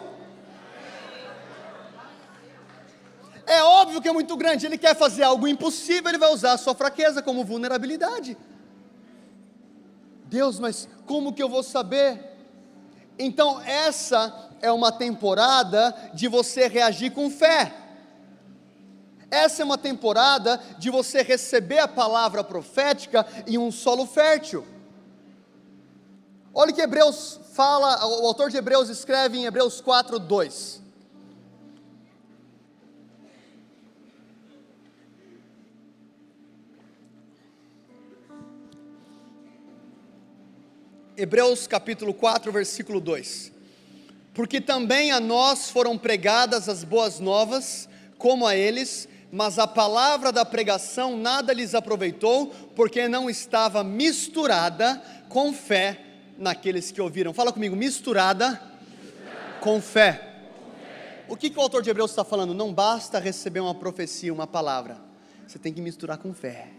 [3.45, 4.65] É óbvio que é muito grande.
[4.65, 8.37] Ele quer fazer algo impossível, ele vai usar a sua fraqueza como vulnerabilidade.
[10.25, 12.37] Deus, mas como que eu vou saber?
[13.19, 17.73] Então, essa é uma temporada de você reagir com fé.
[19.29, 24.65] Essa é uma temporada de você receber a palavra profética em um solo fértil.
[26.53, 30.81] Olha o que Hebreus fala, o autor de Hebreus escreve em Hebreus 4, 2.
[41.17, 43.51] Hebreus capítulo 4, versículo 2
[44.33, 50.31] porque também a nós foram pregadas as boas novas, como a eles, mas a palavra
[50.31, 56.10] da pregação nada lhes aproveitou, porque não estava misturada com fé
[56.41, 57.33] naqueles que ouviram.
[57.33, 59.59] Fala comigo, misturada, misturada.
[59.61, 60.27] Com, fé.
[61.29, 62.53] O que, que o autor de Hebreus está falando?
[62.53, 64.99] Não basta receber uma profecia, uma palavra,
[65.47, 66.69] você tem que misturar com fé.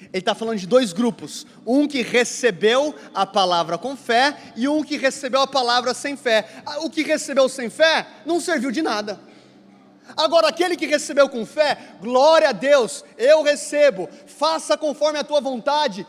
[0.00, 4.82] Ele está falando de dois grupos: um que recebeu a palavra com fé e um
[4.82, 6.62] que recebeu a palavra sem fé.
[6.64, 9.20] Ah, o que recebeu sem fé não serviu de nada.
[10.16, 15.40] Agora, aquele que recebeu com fé, glória a Deus, eu recebo, faça conforme a tua
[15.40, 16.06] vontade.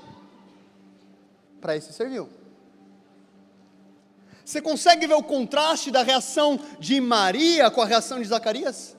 [1.59, 2.40] Para esse serviu.
[4.51, 8.97] Você consegue ver o contraste da reação de Maria com a reação de Zacarias?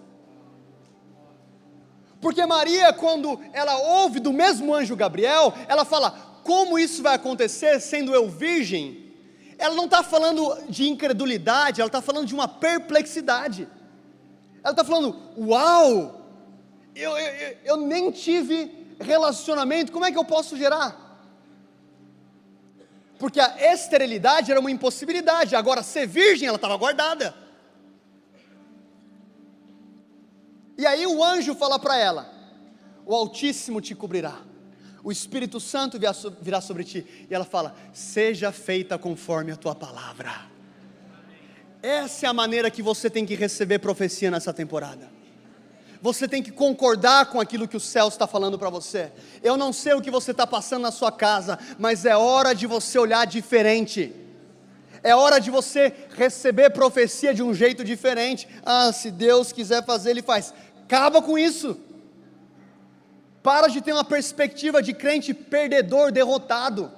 [2.23, 6.11] Porque Maria, quando ela ouve do mesmo anjo Gabriel, ela fala:
[6.43, 9.13] Como isso vai acontecer sendo eu virgem?
[9.59, 13.69] Ela não está falando de incredulidade, ela está falando de uma perplexidade.
[14.65, 16.31] Ela está falando: Uau,
[16.95, 21.02] eu, eu, eu nem tive relacionamento, como é que eu posso gerar?
[23.23, 27.33] Porque a esterilidade era uma impossibilidade, agora ser virgem ela estava guardada.
[30.77, 32.29] E aí o anjo fala para ela:
[33.07, 34.41] O Altíssimo te cobrirá,
[35.05, 36.01] o Espírito Santo
[36.41, 37.07] virá sobre ti.
[37.31, 40.51] E ela fala: Seja feita conforme a tua palavra.
[41.81, 45.12] Essa é a maneira que você tem que receber profecia nessa temporada.
[46.03, 49.13] Você tem que concordar com aquilo que o céu está falando para você.
[49.41, 52.67] Eu não sei o que você está passando na sua casa, mas é hora de
[52.67, 54.13] você olhar diferente.
[55.01, 58.49] É hora de você receber profecia de um jeito diferente.
[58.67, 60.53] Ah, se Deus quiser fazer, Ele faz.
[60.83, 61.79] Acaba com isso.
[63.41, 66.91] Para de ter uma perspectiva de crente perdedor, derrotado,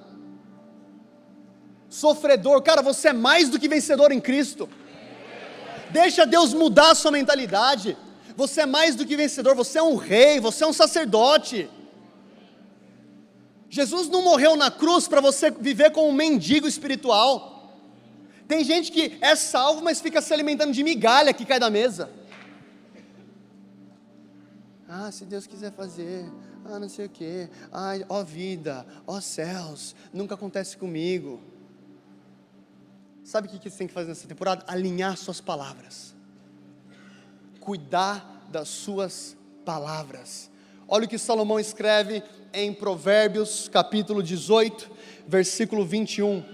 [1.87, 2.59] sofredor.
[2.63, 4.67] Cara, você é mais do que vencedor em Cristo.
[5.91, 7.95] Deixa Deus mudar a sua mentalidade.
[8.35, 11.69] Você é mais do que vencedor, você é um rei, você é um sacerdote.
[13.69, 17.77] Jesus não morreu na cruz para você viver como um mendigo espiritual.
[18.47, 22.09] Tem gente que é salvo, mas fica se alimentando de migalha que cai da mesa.
[24.87, 26.25] Ah, se Deus quiser fazer,
[26.63, 31.41] ah, não sei o quê, ai, ó vida, ó céus, nunca acontece comigo.
[33.25, 34.63] Sabe o que você tem que fazer nessa temporada?
[34.67, 36.14] Alinhar suas palavras,
[37.65, 39.35] cuidar das suas
[39.65, 40.51] palavras.
[40.87, 42.21] Olha o que Salomão escreve
[42.53, 44.89] em Provérbios, capítulo 18,
[45.27, 46.45] versículo 21.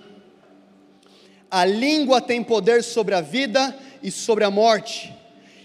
[1.52, 5.14] A língua tem poder sobre a vida e sobre a morte,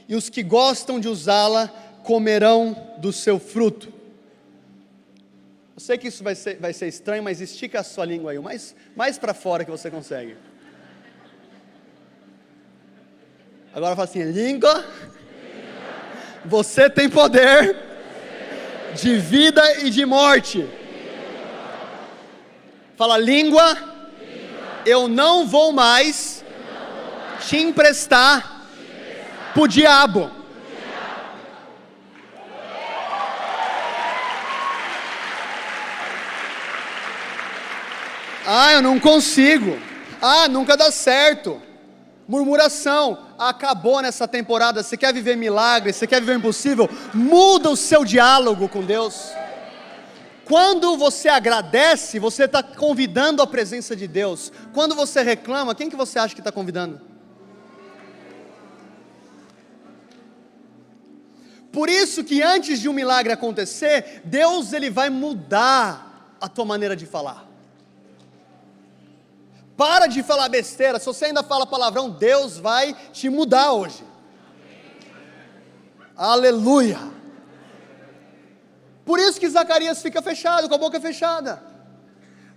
[0.08, 1.68] e os que gostam de usá-la
[2.02, 3.94] comerão do seu fruto.
[5.76, 8.38] Eu sei que isso vai ser, vai ser estranho, mas estica a sua língua aí,
[8.40, 10.36] mais, mais para fora que você consegue.
[13.72, 14.84] Agora fala assim: língua,
[16.46, 17.76] você tem poder
[18.94, 20.66] de vida e de morte.
[22.96, 23.76] Fala, língua,
[24.86, 26.44] eu não vou mais
[27.46, 28.62] te emprestar
[29.52, 30.30] para o diabo.
[38.46, 39.76] Ah, eu não consigo.
[40.22, 41.60] Ah, nunca dá certo.
[42.28, 44.82] Murmuração, acabou nessa temporada.
[44.82, 46.88] Você quer viver milagre, você quer viver impossível?
[47.14, 49.32] Muda o seu diálogo com Deus.
[50.44, 54.52] Quando você agradece, você está convidando a presença de Deus.
[54.72, 57.00] Quando você reclama, quem que você acha que está convidando?
[61.72, 66.96] Por isso que antes de um milagre acontecer, Deus ele vai mudar a tua maneira
[66.96, 67.45] de falar.
[69.76, 70.98] Para de falar besteira.
[70.98, 74.02] Se você ainda fala palavrão, Deus vai te mudar hoje.
[76.16, 76.98] Aleluia.
[79.04, 81.62] Por isso que Zacarias fica fechado, com a boca fechada.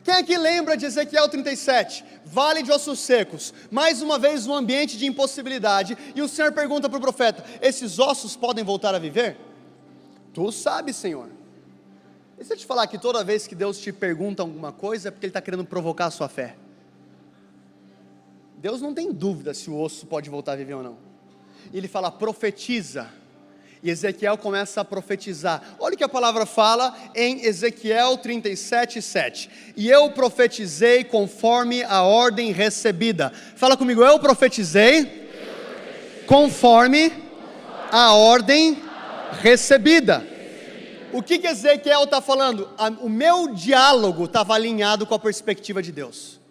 [0.03, 2.05] Quem aqui lembra de Ezequiel 37?
[2.25, 3.53] Vale de ossos secos.
[3.69, 5.97] Mais uma vez um ambiente de impossibilidade.
[6.15, 9.37] E o Senhor pergunta para o profeta: Esses ossos podem voltar a viver?
[10.33, 11.27] Tu sabes, Senhor.
[12.39, 15.11] E se eu te falar que toda vez que Deus te pergunta alguma coisa é
[15.11, 16.55] porque Ele está querendo provocar a sua fé?
[18.59, 20.97] Deus não tem dúvida se o osso pode voltar a viver ou não.
[21.73, 23.07] Ele fala, profetiza.
[23.81, 25.63] E Ezequiel começa a profetizar.
[25.79, 29.49] Olha o que a palavra fala em Ezequiel 37, 7.
[29.77, 33.31] E eu profetizei conforme a ordem recebida.
[33.55, 35.29] Fala comigo, eu profetizei
[36.27, 37.13] conforme
[37.89, 38.77] a ordem
[39.41, 40.27] recebida.
[41.13, 42.69] O que, que Ezequiel está falando?
[42.99, 46.41] O meu diálogo estava alinhado com a perspectiva de Deus.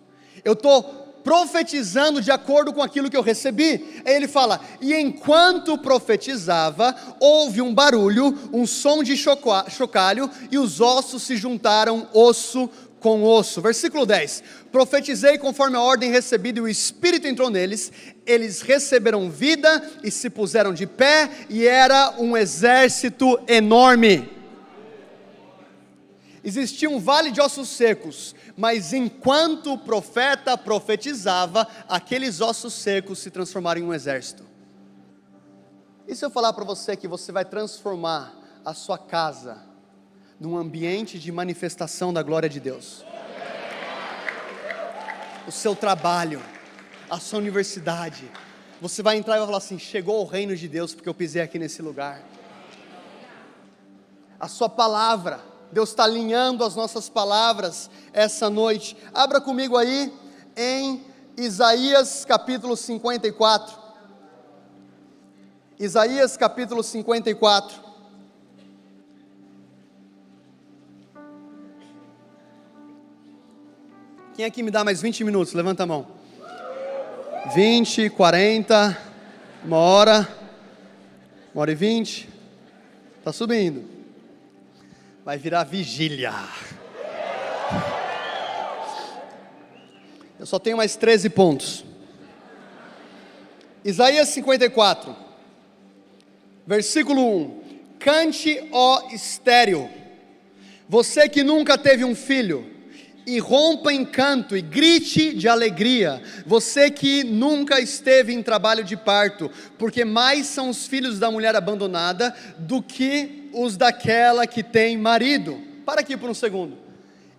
[0.43, 0.98] Eu estou
[1.29, 4.01] profetizando de acordo com aquilo que eu recebi.
[4.03, 10.81] Aí ele fala: E enquanto profetizava, houve um barulho, um som de chocalho, e os
[10.81, 13.61] ossos se juntaram osso com osso.
[13.61, 17.93] Versículo 10: Profetizei conforme a ordem recebida, e o Espírito entrou neles,
[18.25, 24.31] eles receberam vida e se puseram de pé, e era um exército enorme.
[26.43, 33.31] Existia um vale de ossos secos, mas enquanto o profeta profetizava, aqueles ossos secos se
[33.31, 34.43] transformaram em um exército.
[36.09, 38.35] E se eu falar para você que você vai transformar
[38.65, 39.63] a sua casa
[40.41, 43.05] num ambiente de manifestação da glória de Deus?
[45.47, 46.43] O seu trabalho,
[47.09, 48.29] a sua universidade,
[48.81, 51.43] você vai entrar e vai falar assim: chegou o reino de Deus porque eu pisei
[51.43, 52.25] aqui nesse lugar.
[54.41, 55.39] A sua palavra,
[55.71, 58.97] Deus está alinhando as nossas palavras essa noite.
[59.13, 60.13] Abra comigo aí
[60.57, 61.05] em
[61.37, 63.77] Isaías capítulo 54.
[65.79, 67.89] Isaías capítulo 54.
[74.35, 75.53] Quem aqui me dá mais 20 minutos?
[75.53, 76.07] Levanta a mão.
[77.55, 78.99] 20, 40,
[79.65, 80.29] uma hora,
[81.53, 82.29] uma hora e 20.
[83.23, 83.98] Tá subindo.
[85.29, 86.33] Vai virar vigília.
[90.41, 91.85] Eu só tenho mais 13 pontos.
[93.85, 95.15] Isaías 54,
[96.67, 97.63] versículo 1:
[97.99, 99.91] Cante, ó estéreo,
[100.89, 102.67] você que nunca teve um filho,
[103.27, 108.97] e rompa em canto e grite de alegria, você que nunca esteve em trabalho de
[108.97, 114.97] parto, porque mais são os filhos da mulher abandonada do que os daquela que tem
[114.97, 115.61] marido.
[115.85, 116.79] Para aqui por um segundo.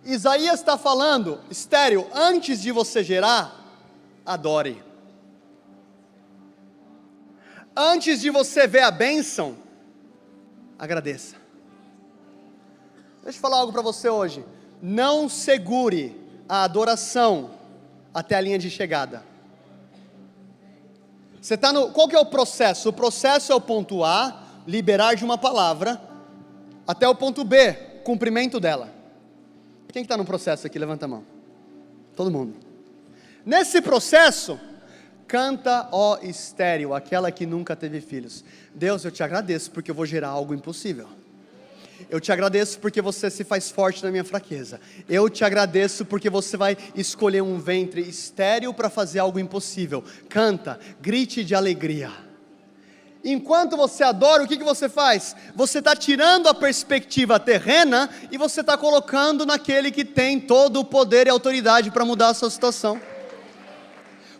[0.04, 3.64] Isaías está falando, estéreo, antes de você gerar,
[4.24, 4.82] adore.
[7.74, 9.56] Antes de você ver a bênção,
[10.78, 11.36] agradeça.
[13.22, 14.44] Deixa eu falar algo para você hoje.
[14.82, 17.50] Não segure a adoração
[18.12, 19.22] até a linha de chegada.
[21.40, 21.90] Você está no.
[21.92, 22.88] Qual que é o processo?
[22.88, 26.09] O processo é o ponto A, liberar de uma palavra,
[26.90, 27.72] até o ponto B,
[28.02, 28.92] cumprimento dela.
[29.92, 30.76] Quem está que tá no processo aqui?
[30.76, 31.24] Levanta a mão.
[32.16, 32.56] Todo mundo.
[33.46, 34.58] Nesse processo,
[35.28, 38.44] canta, ó estéreo, aquela que nunca teve filhos.
[38.74, 41.06] Deus, eu te agradeço porque eu vou gerar algo impossível.
[42.08, 44.80] Eu te agradeço porque você se faz forte na minha fraqueza.
[45.08, 50.02] Eu te agradeço porque você vai escolher um ventre estéreo para fazer algo impossível.
[50.28, 52.10] Canta, grite de alegria.
[53.22, 55.36] Enquanto você adora, o que, que você faz?
[55.54, 60.84] Você está tirando a perspectiva terrena e você está colocando naquele que tem todo o
[60.84, 63.00] poder e autoridade para mudar a sua situação.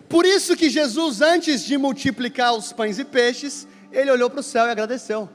[0.08, 4.42] Por isso que Jesus, antes de multiplicar os pães e peixes, ele olhou para o
[4.42, 5.28] céu e agradeceu.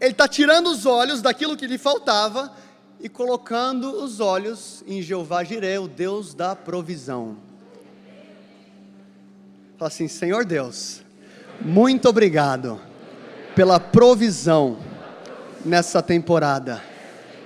[0.00, 2.54] Ele está tirando os olhos daquilo que lhe faltava
[3.00, 7.36] e colocando os olhos em Jeová Jireh, o Deus da provisão.
[9.76, 11.02] Fala assim: Senhor Deus
[11.60, 12.80] muito obrigado
[13.54, 14.78] pela provisão
[15.64, 16.82] nessa temporada.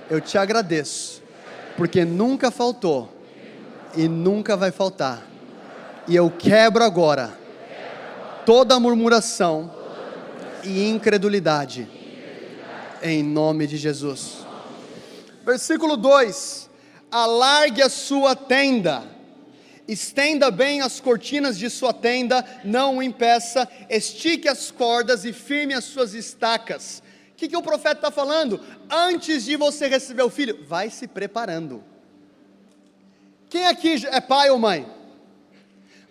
[0.09, 1.21] Eu te agradeço,
[1.75, 3.11] porque nunca faltou
[3.95, 5.21] e nunca vai faltar.
[6.07, 7.37] E eu quebro agora
[8.45, 9.71] toda murmuração
[10.63, 11.87] e incredulidade,
[13.01, 14.45] em nome de Jesus.
[15.45, 16.69] Versículo 2:
[17.11, 19.14] Alargue a sua tenda
[19.87, 25.75] Estenda bem as cortinas de sua tenda, não o impeça, estique as cordas e firme
[25.75, 27.03] as suas estacas.
[27.31, 28.59] O que, que o profeta está falando?
[28.89, 31.83] Antes de você receber o filho, vai se preparando.
[33.47, 34.87] Quem aqui é pai ou mãe?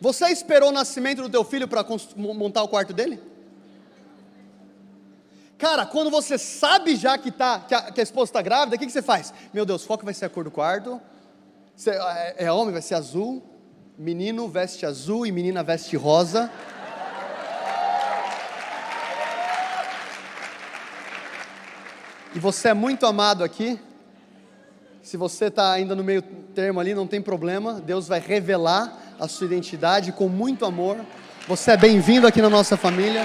[0.01, 1.85] Você esperou o nascimento do teu filho para
[2.16, 3.20] montar o quarto dele?
[5.59, 8.79] Cara, quando você sabe já que, tá, que, a, que a esposa está grávida, o
[8.79, 9.33] que, que você faz?
[9.53, 11.01] Meu Deus, qual que vai ser a cor do quarto?
[11.87, 13.43] É, é homem, vai ser azul
[13.97, 16.51] menino veste azul e menina veste rosa.
[22.34, 23.78] E você é muito amado aqui.
[25.01, 27.74] Se você está ainda no meio termo ali, não tem problema.
[27.74, 30.99] Deus vai revelar a sua identidade com muito amor.
[31.47, 33.22] Você é bem-vindo aqui na nossa família.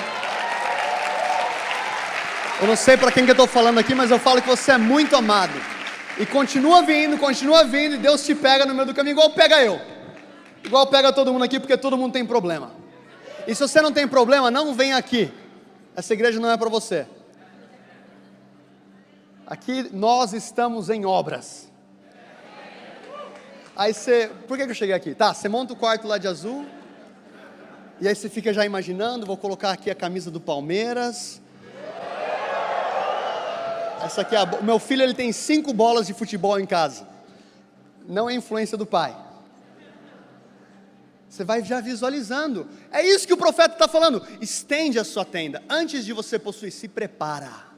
[2.62, 4.74] Eu não sei para quem que eu estou falando aqui, mas eu falo que você
[4.74, 5.54] é muito amado.
[6.20, 9.64] E continua vindo, continua vindo, e Deus te pega no meio do caminho, igual pega
[9.64, 9.82] eu.
[10.64, 12.72] Igual pega todo mundo aqui, porque todo mundo tem problema.
[13.48, 15.32] E se você não tem problema, não vem aqui.
[15.96, 17.08] Essa igreja não é para você.
[19.48, 21.68] Aqui nós estamos em obras.
[23.76, 25.16] Aí você, por que, que eu cheguei aqui?
[25.16, 26.66] Tá, você monta o quarto lá de azul.
[28.02, 31.42] E aí você fica já imaginando, vou colocar aqui a camisa do Palmeiras.
[34.04, 37.08] Essa aqui é a, meu filho ele tem cinco bolas de futebol em casa.
[38.08, 39.16] Não é influência do pai.
[41.30, 42.68] Você vai já visualizando.
[42.92, 44.26] É isso que o profeta está falando.
[44.42, 45.62] Estende a sua tenda.
[45.70, 47.70] Antes de você possuir, se prepara.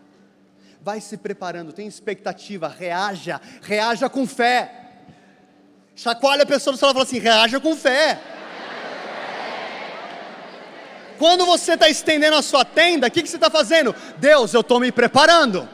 [0.82, 4.94] Vai se preparando, tem expectativa, reaja, reaja com fé.
[5.96, 8.20] Chacoalha a pessoa do celular e fala assim: reaja com fé.
[11.20, 13.94] Quando você está estendendo a sua tenda, o que, que você está fazendo?
[14.18, 15.70] Deus, eu estou me preparando.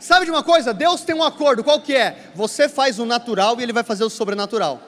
[0.00, 0.74] Sabe de uma coisa?
[0.74, 2.30] Deus tem um acordo, qual que é?
[2.34, 4.82] Você faz o natural e Ele vai fazer o sobrenatural.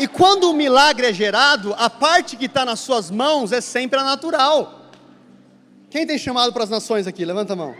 [0.00, 4.00] E quando o milagre é gerado, a parte que está nas suas mãos é sempre
[4.00, 4.86] a natural.
[5.90, 7.22] Quem tem chamado para as nações aqui?
[7.22, 7.74] Levanta a mão.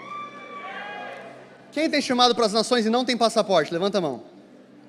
[1.73, 3.73] Quem tem chamado para as nações e não tem passaporte?
[3.73, 4.23] Levanta a mão.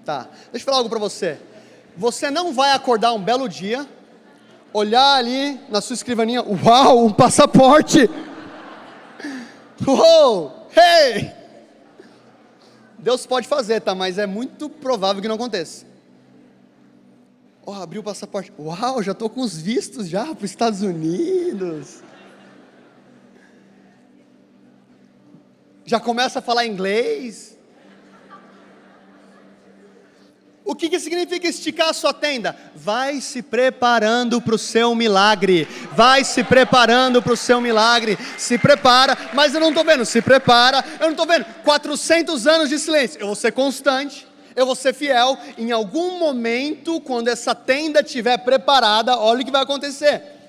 [0.03, 0.27] Tá.
[0.51, 1.39] Deixa eu falar algo para você.
[1.95, 3.87] Você não vai acordar um belo dia,
[4.73, 8.09] olhar ali na sua escrivaninha, uau, um passaporte.
[9.87, 11.31] Uou, hey!
[12.99, 13.95] Deus pode fazer, tá?
[13.95, 15.90] Mas é muito provável que não aconteça.
[17.65, 18.51] Oh, abriu o passaporte.
[18.57, 22.01] Uau, já estou com os vistos já para os Estados Unidos.
[25.85, 27.57] Já começa a falar inglês.
[30.63, 32.55] O que, que significa esticar a sua tenda?
[32.75, 35.67] Vai se preparando para o seu milagre.
[35.91, 38.17] Vai se preparando para o seu milagre.
[38.37, 40.05] Se prepara, mas eu não estou vendo.
[40.05, 41.45] Se prepara, eu não estou vendo.
[41.63, 43.19] 400 anos de silêncio.
[43.19, 44.30] Eu vou ser constante.
[44.55, 45.37] Eu vou ser fiel.
[45.57, 50.40] Em algum momento, quando essa tenda estiver preparada, olha o que vai acontecer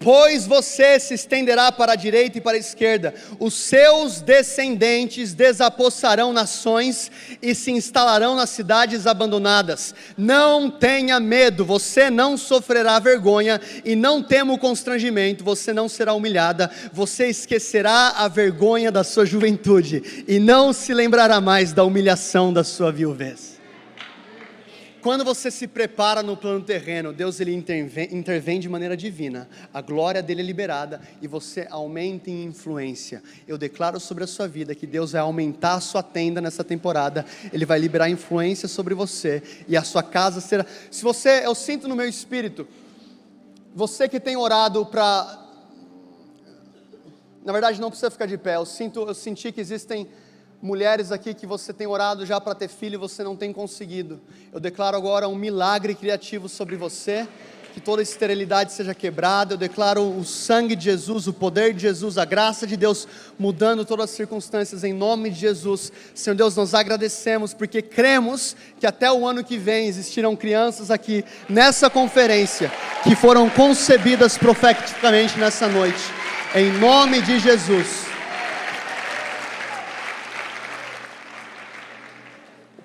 [0.00, 6.32] Pois você se estenderá para a direita e para a esquerda, os seus descendentes desapossarão
[6.32, 7.10] nações
[7.42, 9.94] e se instalarão nas cidades abandonadas.
[10.16, 16.14] Não tenha medo, você não sofrerá vergonha e não tema o constrangimento, você não será
[16.14, 22.52] humilhada, você esquecerá a vergonha da sua juventude e não se lembrará mais da humilhação
[22.52, 23.57] da sua viuvez.
[25.08, 29.48] Quando você se prepara no plano terreno, Deus ele intervém, intervém, de maneira divina.
[29.72, 33.22] A glória dele é liberada e você aumenta em influência.
[33.46, 37.24] Eu declaro sobre a sua vida que Deus vai aumentar a sua tenda nessa temporada.
[37.50, 40.66] Ele vai liberar influência sobre você e a sua casa será.
[40.90, 42.68] Se você, eu sinto no meu espírito,
[43.74, 45.46] você que tem orado para
[47.46, 48.56] na verdade não precisa ficar de pé.
[48.56, 50.06] Eu sinto, eu senti que existem
[50.60, 54.20] mulheres aqui que você tem orado já para ter filho e você não tem conseguido.
[54.52, 57.28] Eu declaro agora um milagre criativo sobre você,
[57.72, 59.54] que toda esterilidade seja quebrada.
[59.54, 63.06] Eu declaro o sangue de Jesus, o poder de Jesus, a graça de Deus
[63.38, 65.92] mudando todas as circunstâncias em nome de Jesus.
[66.12, 71.24] Senhor Deus, nós agradecemos porque cremos que até o ano que vem existirão crianças aqui
[71.48, 72.72] nessa conferência
[73.04, 76.02] que foram concebidas profeticamente nessa noite.
[76.54, 78.17] Em nome de Jesus.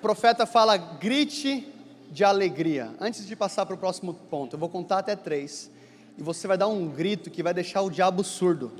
[0.04, 1.66] Profeta fala: grite
[2.10, 2.90] de alegria.
[3.00, 5.70] Antes de passar para o próximo ponto, eu vou contar até três.
[6.18, 8.70] E você vai dar um grito que vai deixar o diabo surdo.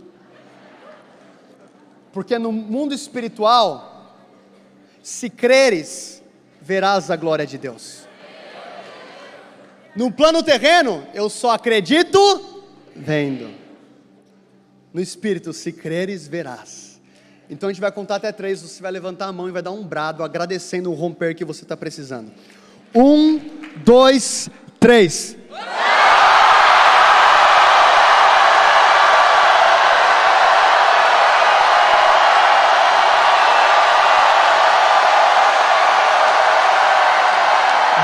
[2.12, 4.14] Porque no mundo espiritual,
[5.02, 6.22] se creres,
[6.60, 8.02] verás a glória de Deus.
[9.96, 12.62] No plano terreno, eu só acredito
[12.94, 13.50] vendo.
[14.92, 16.83] No espírito, se creres, verás.
[17.48, 19.70] Então a gente vai contar até três, você vai levantar a mão e vai dar
[19.70, 22.32] um brado agradecendo o romper que você está precisando.
[22.94, 23.38] Um,
[23.84, 24.48] dois,
[24.80, 25.36] três.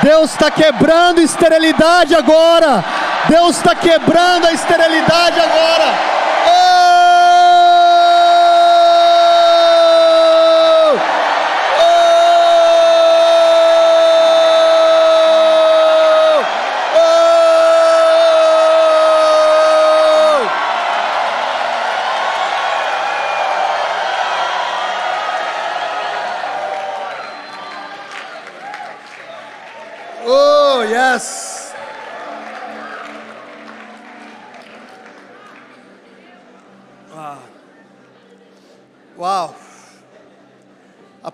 [0.02, 2.84] Deus está quebrando esterilidade agora.
[3.28, 6.10] Deus está quebrando a esterilidade agora.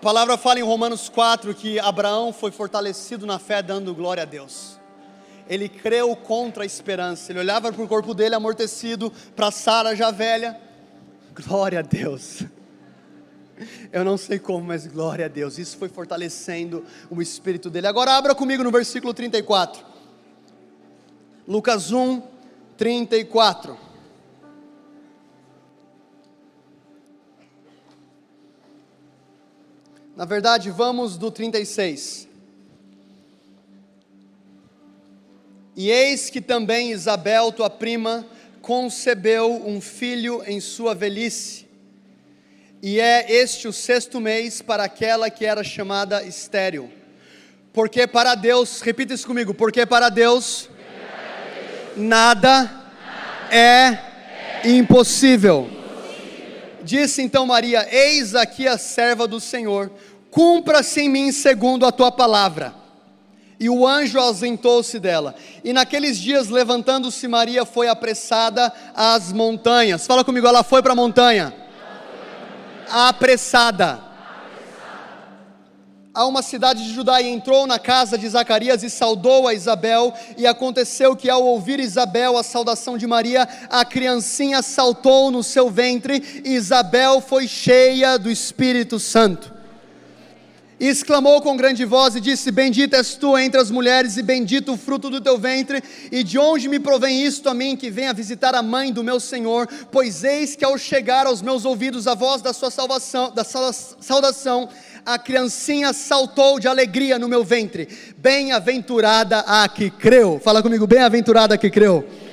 [0.07, 4.79] Palavra fala em Romanos 4 que Abraão foi fortalecido na fé, dando glória a Deus.
[5.49, 7.29] Ele creu contra a esperança.
[7.29, 10.57] Ele olhava para o corpo dele amortecido, para Sara já velha.
[11.35, 12.43] Glória a Deus.
[13.91, 15.57] Eu não sei como, mas glória a Deus.
[15.57, 17.87] Isso foi fortalecendo o espírito dele.
[17.87, 19.85] Agora abra comigo no versículo 34.
[21.45, 22.21] Lucas 1,
[22.77, 23.77] 34.
[30.17, 32.27] Na verdade, vamos do 36.
[35.75, 38.25] E eis que também Isabel, tua prima,
[38.59, 41.67] concebeu um filho em sua velhice.
[42.81, 46.91] E é este o sexto mês para aquela que era chamada estéril.
[47.71, 50.67] Porque para Deus, repita isso comigo, porque para Deus,
[51.95, 52.89] nada
[53.51, 55.77] é impossível.
[56.87, 59.91] Disse então Maria: Eis aqui a serva do Senhor
[60.37, 62.71] cumpra-se em mim segundo a tua palavra.
[63.59, 65.33] E o anjo ausentou-se dela.
[65.63, 70.05] E naqueles dias, levantando-se Maria, foi apressada às montanhas.
[70.05, 71.51] Fala comigo, ela foi para a montanha.
[72.87, 73.99] Apressada.
[76.13, 80.13] A uma cidade de Judá e entrou na casa de Zacarias e saudou a Isabel.
[80.37, 85.67] E aconteceu que, ao ouvir Isabel a saudação de Maria, a criancinha saltou no seu
[85.71, 86.43] ventre.
[86.45, 89.56] E Isabel foi cheia do Espírito Santo
[90.79, 94.73] E exclamou com grande voz e disse: Bendita és tu entre as mulheres, e bendito
[94.73, 95.83] o fruto do teu ventre.
[96.11, 99.19] E de onde me provém isto a mim, que venha visitar a mãe do meu
[99.19, 99.67] Senhor?
[99.91, 104.69] Pois eis que ao chegar aos meus ouvidos a voz da sua salvação, da saudação,
[105.03, 107.87] a criancinha saltou de alegria no meu ventre.
[108.17, 110.39] Bem-aventurada a que creu.
[110.43, 112.26] Fala comigo, bem-aventurada a que creu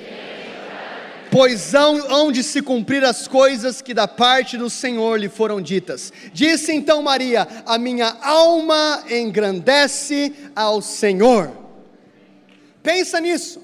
[1.31, 6.11] pois hão de se cumprir as coisas que da parte do Senhor lhe foram ditas.
[6.33, 11.51] Disse então Maria: A minha alma engrandece ao Senhor.
[12.81, 13.61] Pensa nisso.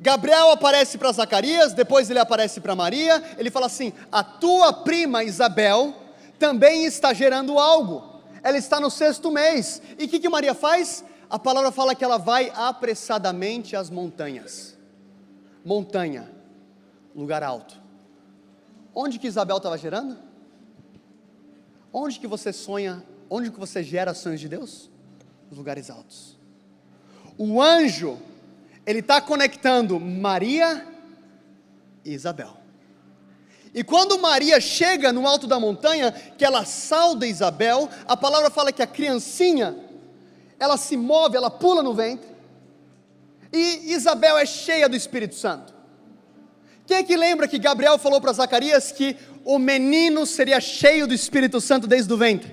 [0.00, 5.24] Gabriel aparece para Zacarias, depois ele aparece para Maria, ele fala assim: A tua prima
[5.24, 5.94] Isabel
[6.38, 9.82] também está gerando algo, ela está no sexto mês.
[9.98, 11.04] E o que, que Maria faz?
[11.28, 14.76] A palavra fala que ela vai apressadamente às montanhas.
[15.64, 16.37] Montanha
[17.18, 17.76] lugar alto.
[18.94, 20.16] Onde que Isabel estava gerando?
[21.92, 24.90] Onde que você sonha, onde que você gera sonhos de Deus?
[25.48, 26.38] Nos lugares altos.
[27.36, 28.18] O anjo,
[28.86, 30.86] ele está conectando Maria
[32.04, 32.56] e Isabel.
[33.74, 38.72] E quando Maria chega no alto da montanha, que ela sauda Isabel, a palavra fala
[38.72, 39.76] que a criancinha,
[40.58, 42.28] ela se move, ela pula no ventre,
[43.52, 45.77] e Isabel é cheia do Espírito Santo.
[46.88, 51.12] Quem é que lembra que Gabriel falou para Zacarias que o menino seria cheio do
[51.12, 52.50] Espírito Santo desde o ventre?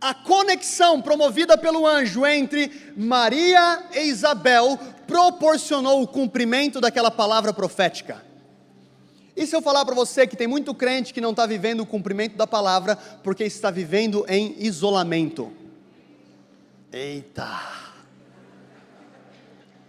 [0.00, 8.22] A conexão promovida pelo anjo entre Maria e Isabel proporcionou o cumprimento daquela palavra profética.
[9.36, 11.86] E se eu falar para você que tem muito crente que não está vivendo o
[11.86, 12.94] cumprimento da palavra
[13.24, 15.50] porque está vivendo em isolamento?
[16.92, 17.81] Eita!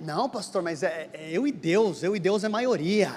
[0.03, 3.09] Não, pastor, mas é, é eu e Deus, eu e Deus é maioria.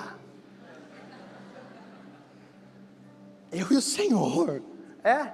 [3.50, 4.62] Eu e o Senhor.
[5.02, 5.32] É.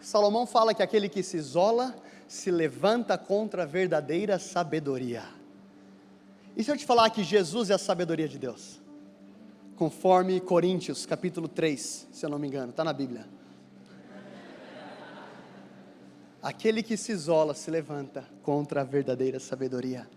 [0.00, 1.94] Salomão fala que aquele que se isola
[2.26, 5.22] se levanta contra a verdadeira sabedoria.
[6.56, 8.80] E se eu te falar que Jesus é a sabedoria de Deus?
[9.76, 13.24] Conforme Coríntios, capítulo 3, se eu não me engano, está na Bíblia.
[16.42, 20.08] Aquele que se isola se levanta contra a verdadeira sabedoria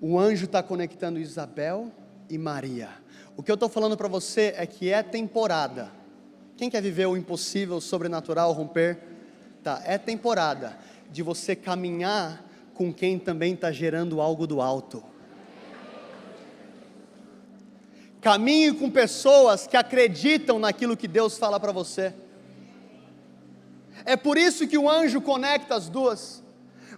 [0.00, 1.90] o anjo está conectando Isabel
[2.28, 2.88] e Maria.
[3.36, 5.90] O que eu estou falando para você é que é temporada.
[6.56, 8.98] Quem quer viver o impossível, o sobrenatural, romper?
[9.62, 10.78] Tá, é temporada
[11.10, 12.44] de você caminhar
[12.74, 15.02] com quem também está gerando algo do alto.
[18.20, 22.12] Caminhe com pessoas que acreditam naquilo que Deus fala para você.
[24.04, 26.42] É por isso que o anjo conecta as duas.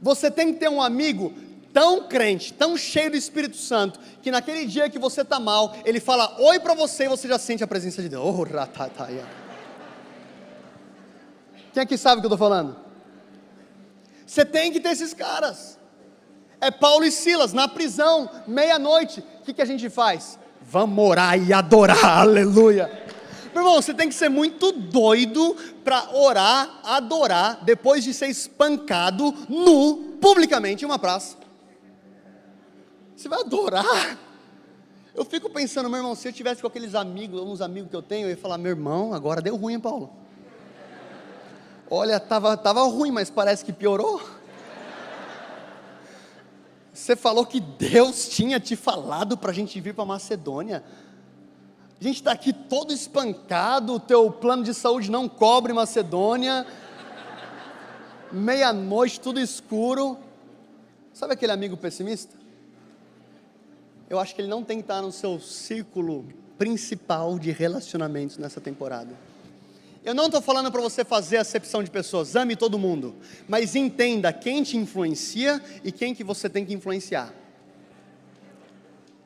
[0.00, 1.34] Você tem que ter um amigo
[1.72, 6.00] tão crente, tão cheio do Espírito Santo, que naquele dia que você está mal, ele
[6.00, 8.24] fala oi para você e você já sente a presença de Deus.
[8.24, 9.26] Oh, ratataya.
[11.72, 12.76] Quem aqui sabe o que eu estou falando?
[14.26, 15.78] Você tem que ter esses caras.
[16.60, 19.24] É Paulo e Silas na prisão, meia-noite.
[19.40, 20.38] O que, que a gente faz?
[20.60, 22.90] Vamos orar e adorar, aleluia.
[23.54, 29.34] Meu irmão, você tem que ser muito doido para orar, adorar, depois de ser espancado
[29.48, 31.39] nu, publicamente, em uma praça.
[33.20, 34.18] Você vai adorar.
[35.14, 38.00] Eu fico pensando, meu irmão, se eu tivesse com aqueles amigos, uns amigos que eu
[38.00, 40.10] tenho, eu ia falar, meu irmão, agora deu ruim, hein, Paulo?
[41.90, 44.22] Olha, tava, tava ruim, mas parece que piorou.
[46.94, 50.82] Você falou que Deus tinha te falado para a gente vir para Macedônia.
[52.00, 56.66] A gente está aqui todo espancado, o teu plano de saúde não cobre Macedônia.
[58.32, 60.16] Meia-noite, tudo escuro.
[61.12, 62.39] Sabe aquele amigo pessimista?
[64.10, 66.26] Eu acho que ele não tem que estar no seu círculo
[66.58, 69.14] principal de relacionamentos nessa temporada.
[70.04, 73.14] Eu não estou falando para você fazer acepção de pessoas, ame todo mundo,
[73.46, 77.32] mas entenda quem te influencia e quem que você tem que influenciar.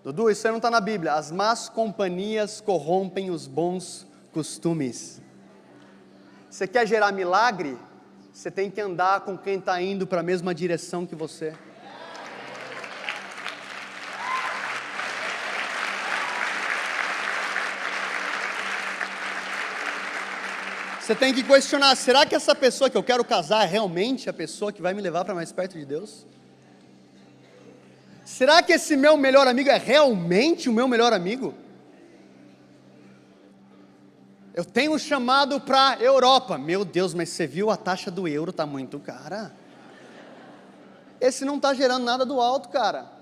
[0.03, 1.15] Dudu, isso aí não está na Bíblia.
[1.15, 5.23] As más companhias corrompem os bons costumes.
[6.51, 7.79] Você quer gerar milagre?
[8.31, 11.55] Você tem que andar com quem está indo para a mesma direção que você.
[21.05, 24.33] Você tem que questionar: será que essa pessoa que eu quero casar é realmente a
[24.33, 26.27] pessoa que vai me levar para mais perto de Deus?
[28.25, 31.53] Será que esse meu melhor amigo é realmente o meu melhor amigo?
[34.55, 36.57] Eu tenho um chamado para Europa.
[36.57, 39.53] Meu Deus, mas você viu a taxa do euro está muito cara.
[41.21, 43.13] Esse não está gerando nada do alto, cara.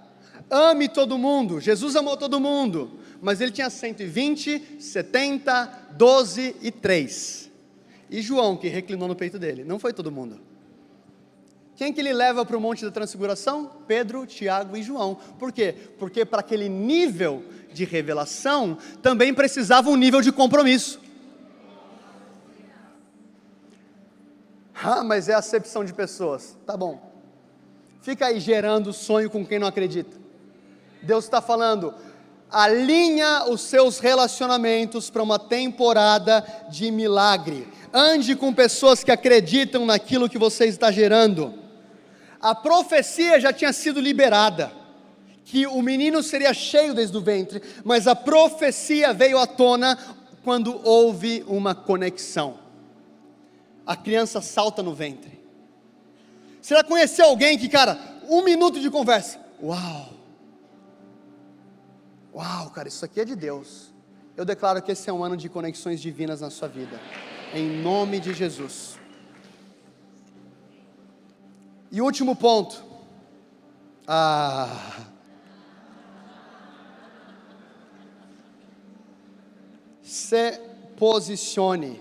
[0.49, 1.61] Ame todo mundo.
[1.61, 7.51] Jesus amou todo mundo, mas ele tinha 120, 70, 12 e 3.
[8.13, 9.65] E João, que reclinou no peito dele.
[9.65, 10.39] Não foi todo mundo.
[11.75, 13.71] Quem que ele leva para o Monte da Transfiguração?
[13.87, 15.15] Pedro, Tiago e João.
[15.39, 15.75] Por quê?
[15.99, 21.01] Porque para aquele nível de revelação também precisava um nível de compromisso.
[24.75, 26.59] Ah, mas é acepção de pessoas.
[26.67, 27.11] Tá bom.
[28.03, 30.21] Fica aí gerando sonho com quem não acredita.
[31.03, 31.95] Deus está falando,
[32.51, 37.67] alinha os seus relacionamentos para uma temporada de milagre.
[37.93, 41.55] Ande com pessoas que acreditam naquilo que você está gerando.
[42.41, 44.73] A profecia já tinha sido liberada,
[45.45, 49.99] que o menino seria cheio desde o ventre, mas a profecia veio à tona
[50.43, 52.59] quando houve uma conexão.
[53.87, 55.41] A criança salta no ventre.
[56.61, 57.99] Você já conheceu alguém que, cara,
[58.29, 60.13] um minuto de conversa, uau!
[62.35, 63.93] Uau, cara, isso aqui é de Deus.
[64.37, 66.99] Eu declaro que esse é um ano de conexões divinas na sua vida,
[67.53, 68.99] em nome de Jesus.
[71.91, 72.83] E último ponto.
[74.07, 75.07] Ah.
[80.03, 80.59] Se
[80.97, 82.01] posicione.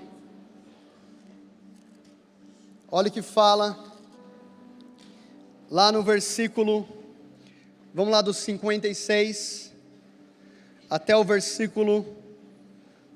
[2.90, 3.92] Olha o que fala
[5.70, 6.86] lá no versículo,
[7.94, 9.72] vamos lá do 56
[10.90, 12.06] até o versículo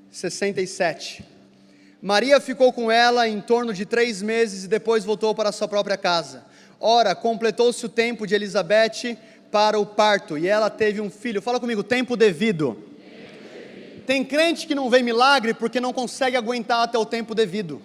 [0.10, 1.35] 67.
[2.02, 5.98] Maria ficou com ela em torno de três meses e depois voltou para sua própria
[5.98, 6.46] casa.
[6.80, 9.18] Ora, completou-se o tempo de Elizabeth
[9.52, 11.42] para o parto e ela teve um filho.
[11.42, 12.78] Fala comigo, tempo devido.
[14.06, 17.82] Tem crente que não vê milagre porque não consegue aguentar até o tempo devido.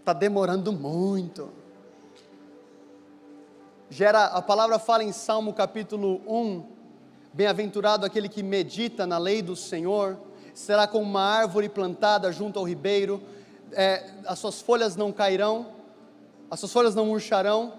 [0.00, 1.50] Está demorando muito.
[3.88, 6.64] Gera, a palavra fala em Salmo capítulo 1,
[7.32, 10.16] Bem-aventurado aquele que medita na lei do Senhor,
[10.54, 13.22] será como uma árvore plantada junto ao ribeiro,
[13.72, 15.72] é, as suas folhas não cairão,
[16.50, 17.74] as suas folhas não murcharão,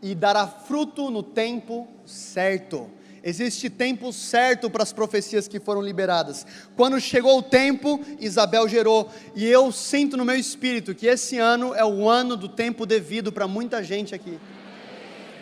[0.00, 2.90] e dará fruto no tempo certo.
[3.26, 6.46] Existe tempo certo para as profecias que foram liberadas.
[6.76, 11.74] Quando chegou o tempo, Isabel gerou, e eu sinto no meu espírito que esse ano
[11.74, 14.38] é o ano do tempo devido para muita gente aqui.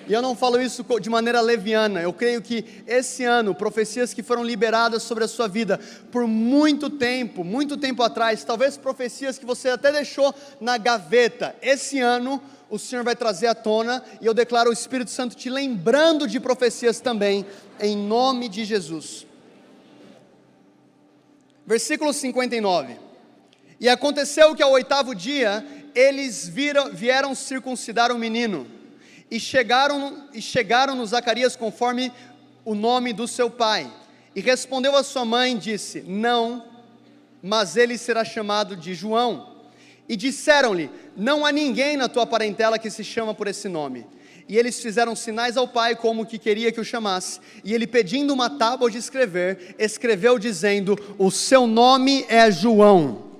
[0.08, 4.22] E eu não falo isso de maneira leviana, eu creio que esse ano, profecias que
[4.22, 5.78] foram liberadas sobre a sua vida
[6.10, 12.00] por muito tempo, muito tempo atrás, talvez profecias que você até deixou na gaveta, esse
[12.00, 16.26] ano o Senhor vai trazer à tona, e eu declaro o Espírito Santo te lembrando
[16.26, 17.46] de profecias também,
[17.78, 19.26] em nome de Jesus.
[21.66, 22.96] Versículo 59.
[23.78, 25.64] E aconteceu que ao oitavo dia,
[25.94, 28.66] eles viram, vieram circuncidar o menino
[29.32, 32.12] e chegaram, e chegaram no Zacarias conforme
[32.66, 33.90] o nome do seu pai.
[34.36, 36.62] E respondeu a sua mãe disse: Não,
[37.42, 39.54] mas ele será chamado de João.
[40.06, 44.06] E disseram-lhe: Não há ninguém na tua parentela que se chama por esse nome.
[44.46, 47.40] E eles fizeram sinais ao pai como que queria que o chamasse.
[47.64, 53.30] E ele, pedindo uma tábua de escrever, escreveu dizendo: O seu nome é João.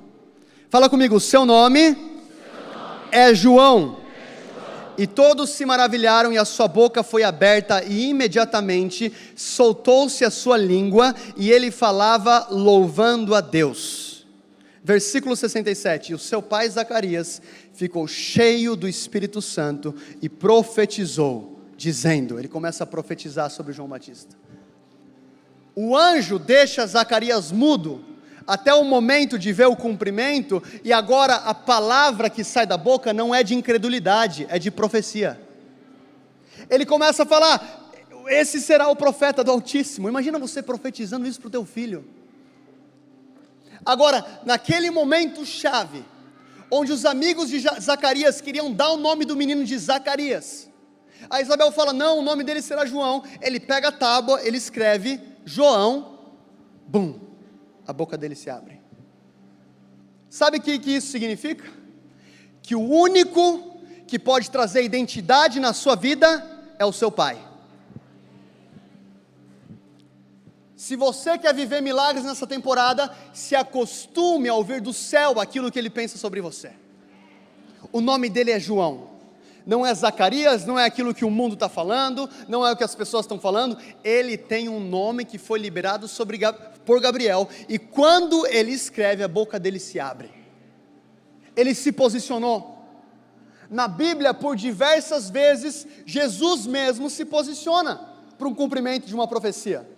[0.71, 3.09] Fala comigo, o seu nome, seu nome.
[3.11, 4.02] é João.
[5.03, 10.57] E todos se maravilharam, e a sua boca foi aberta, e imediatamente soltou-se a sua
[10.57, 14.25] língua, e ele falava louvando a Deus.
[14.81, 17.43] Versículo 67: E o seu pai Zacarias
[17.75, 19.93] ficou cheio do Espírito Santo
[20.23, 24.37] e profetizou, dizendo: ele começa a profetizar sobre João Batista.
[25.75, 28.05] O anjo deixa Zacarias mudo,
[28.47, 33.13] até o momento de ver o cumprimento, e agora a palavra que sai da boca
[33.13, 35.41] não é de incredulidade, é de profecia.
[36.69, 37.91] Ele começa a falar:
[38.29, 40.09] esse será o profeta do Altíssimo.
[40.09, 42.05] Imagina você profetizando isso para o teu filho.
[43.85, 46.05] Agora, naquele momento chave,
[46.71, 50.69] onde os amigos de Zacarias queriam dar o nome do menino de Zacarias,
[51.29, 53.23] a Isabel fala: não, o nome dele será João.
[53.41, 56.19] Ele pega a tábua, ele escreve João,
[56.87, 57.19] bum,
[57.93, 58.81] a boca dele se abre.
[60.31, 61.71] Sabe o que, que isso significa?
[62.63, 66.27] Que o único que pode trazer identidade na sua vida
[66.79, 67.39] é o seu pai.
[70.75, 75.79] Se você quer viver milagres nessa temporada, se acostume a ouvir do céu aquilo que
[75.79, 76.73] ele pensa sobre você.
[77.93, 79.12] O nome dele é João
[79.67, 82.85] não é Zacarias, não é aquilo que o mundo está falando, não é o que
[82.85, 86.41] as pessoas estão falando, ele tem um nome que foi liberado sobre,
[86.85, 90.31] por Gabriel, e quando ele escreve, a boca dele se abre.
[91.57, 92.79] Ele se posicionou.
[93.71, 98.01] Na Bíblia, por diversas vezes, Jesus mesmo se posiciona
[98.37, 99.89] para um cumprimento de uma profecia.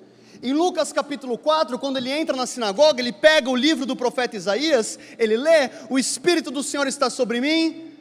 [0.42, 4.36] Em Lucas capítulo 4, quando ele entra na sinagoga, ele pega o livro do profeta
[4.36, 7.93] Isaías, ele lê: O Espírito do Senhor está sobre mim.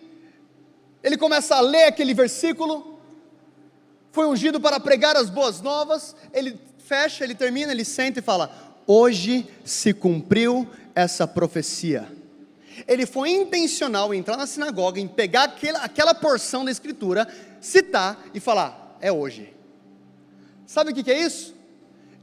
[1.04, 2.98] Ele começa a ler aquele versículo.
[4.12, 6.16] Foi ungido para pregar as boas novas.
[6.32, 8.50] Ele fecha, ele termina, ele senta e fala:
[8.88, 12.10] Hoje se cumpriu essa profecia.
[12.88, 17.28] Ele foi intencional em entrar na sinagoga, em pegar aquela, aquela porção da escritura,
[17.60, 19.54] citar e falar: É hoje.
[20.66, 21.54] Sabe o que, que é isso?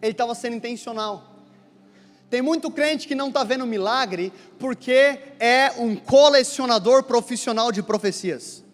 [0.01, 1.27] Ele estava sendo intencional.
[2.31, 8.65] Tem muito crente que não está vendo milagre porque é um colecionador profissional de profecias.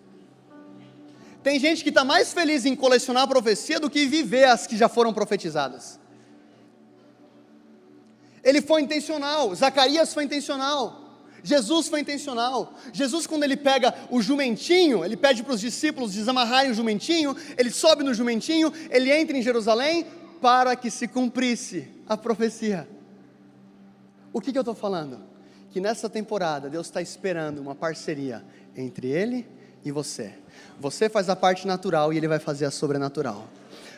[1.47, 4.77] Tem gente que está mais feliz em colecionar a profecia do que viver as que
[4.77, 5.97] já foram profetizadas.
[8.43, 11.23] Ele foi intencional, Zacarias foi intencional.
[11.45, 12.75] Jesus foi intencional.
[12.93, 17.71] Jesus, quando ele pega o jumentinho, ele pede para os discípulos desamarrarem o jumentinho, ele
[17.71, 20.05] sobe no jumentinho, ele entra em Jerusalém
[20.43, 22.89] para que se cumprisse a profecia.
[24.33, 25.21] O que, que eu estou falando?
[25.71, 28.45] Que nessa temporada Deus está esperando uma parceria
[28.77, 29.47] entre Ele
[29.85, 30.35] e você.
[30.81, 33.49] Você faz a parte natural e Ele vai fazer a sobrenatural.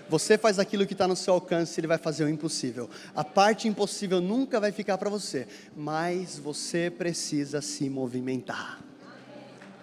[0.08, 2.88] Você faz aquilo que está no seu alcance, Ele vai fazer o impossível.
[3.14, 5.46] A parte impossível nunca vai ficar para você,
[5.76, 8.80] mas você precisa se movimentar.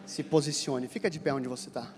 [0.06, 1.92] Se posicione, fica de pé onde você está.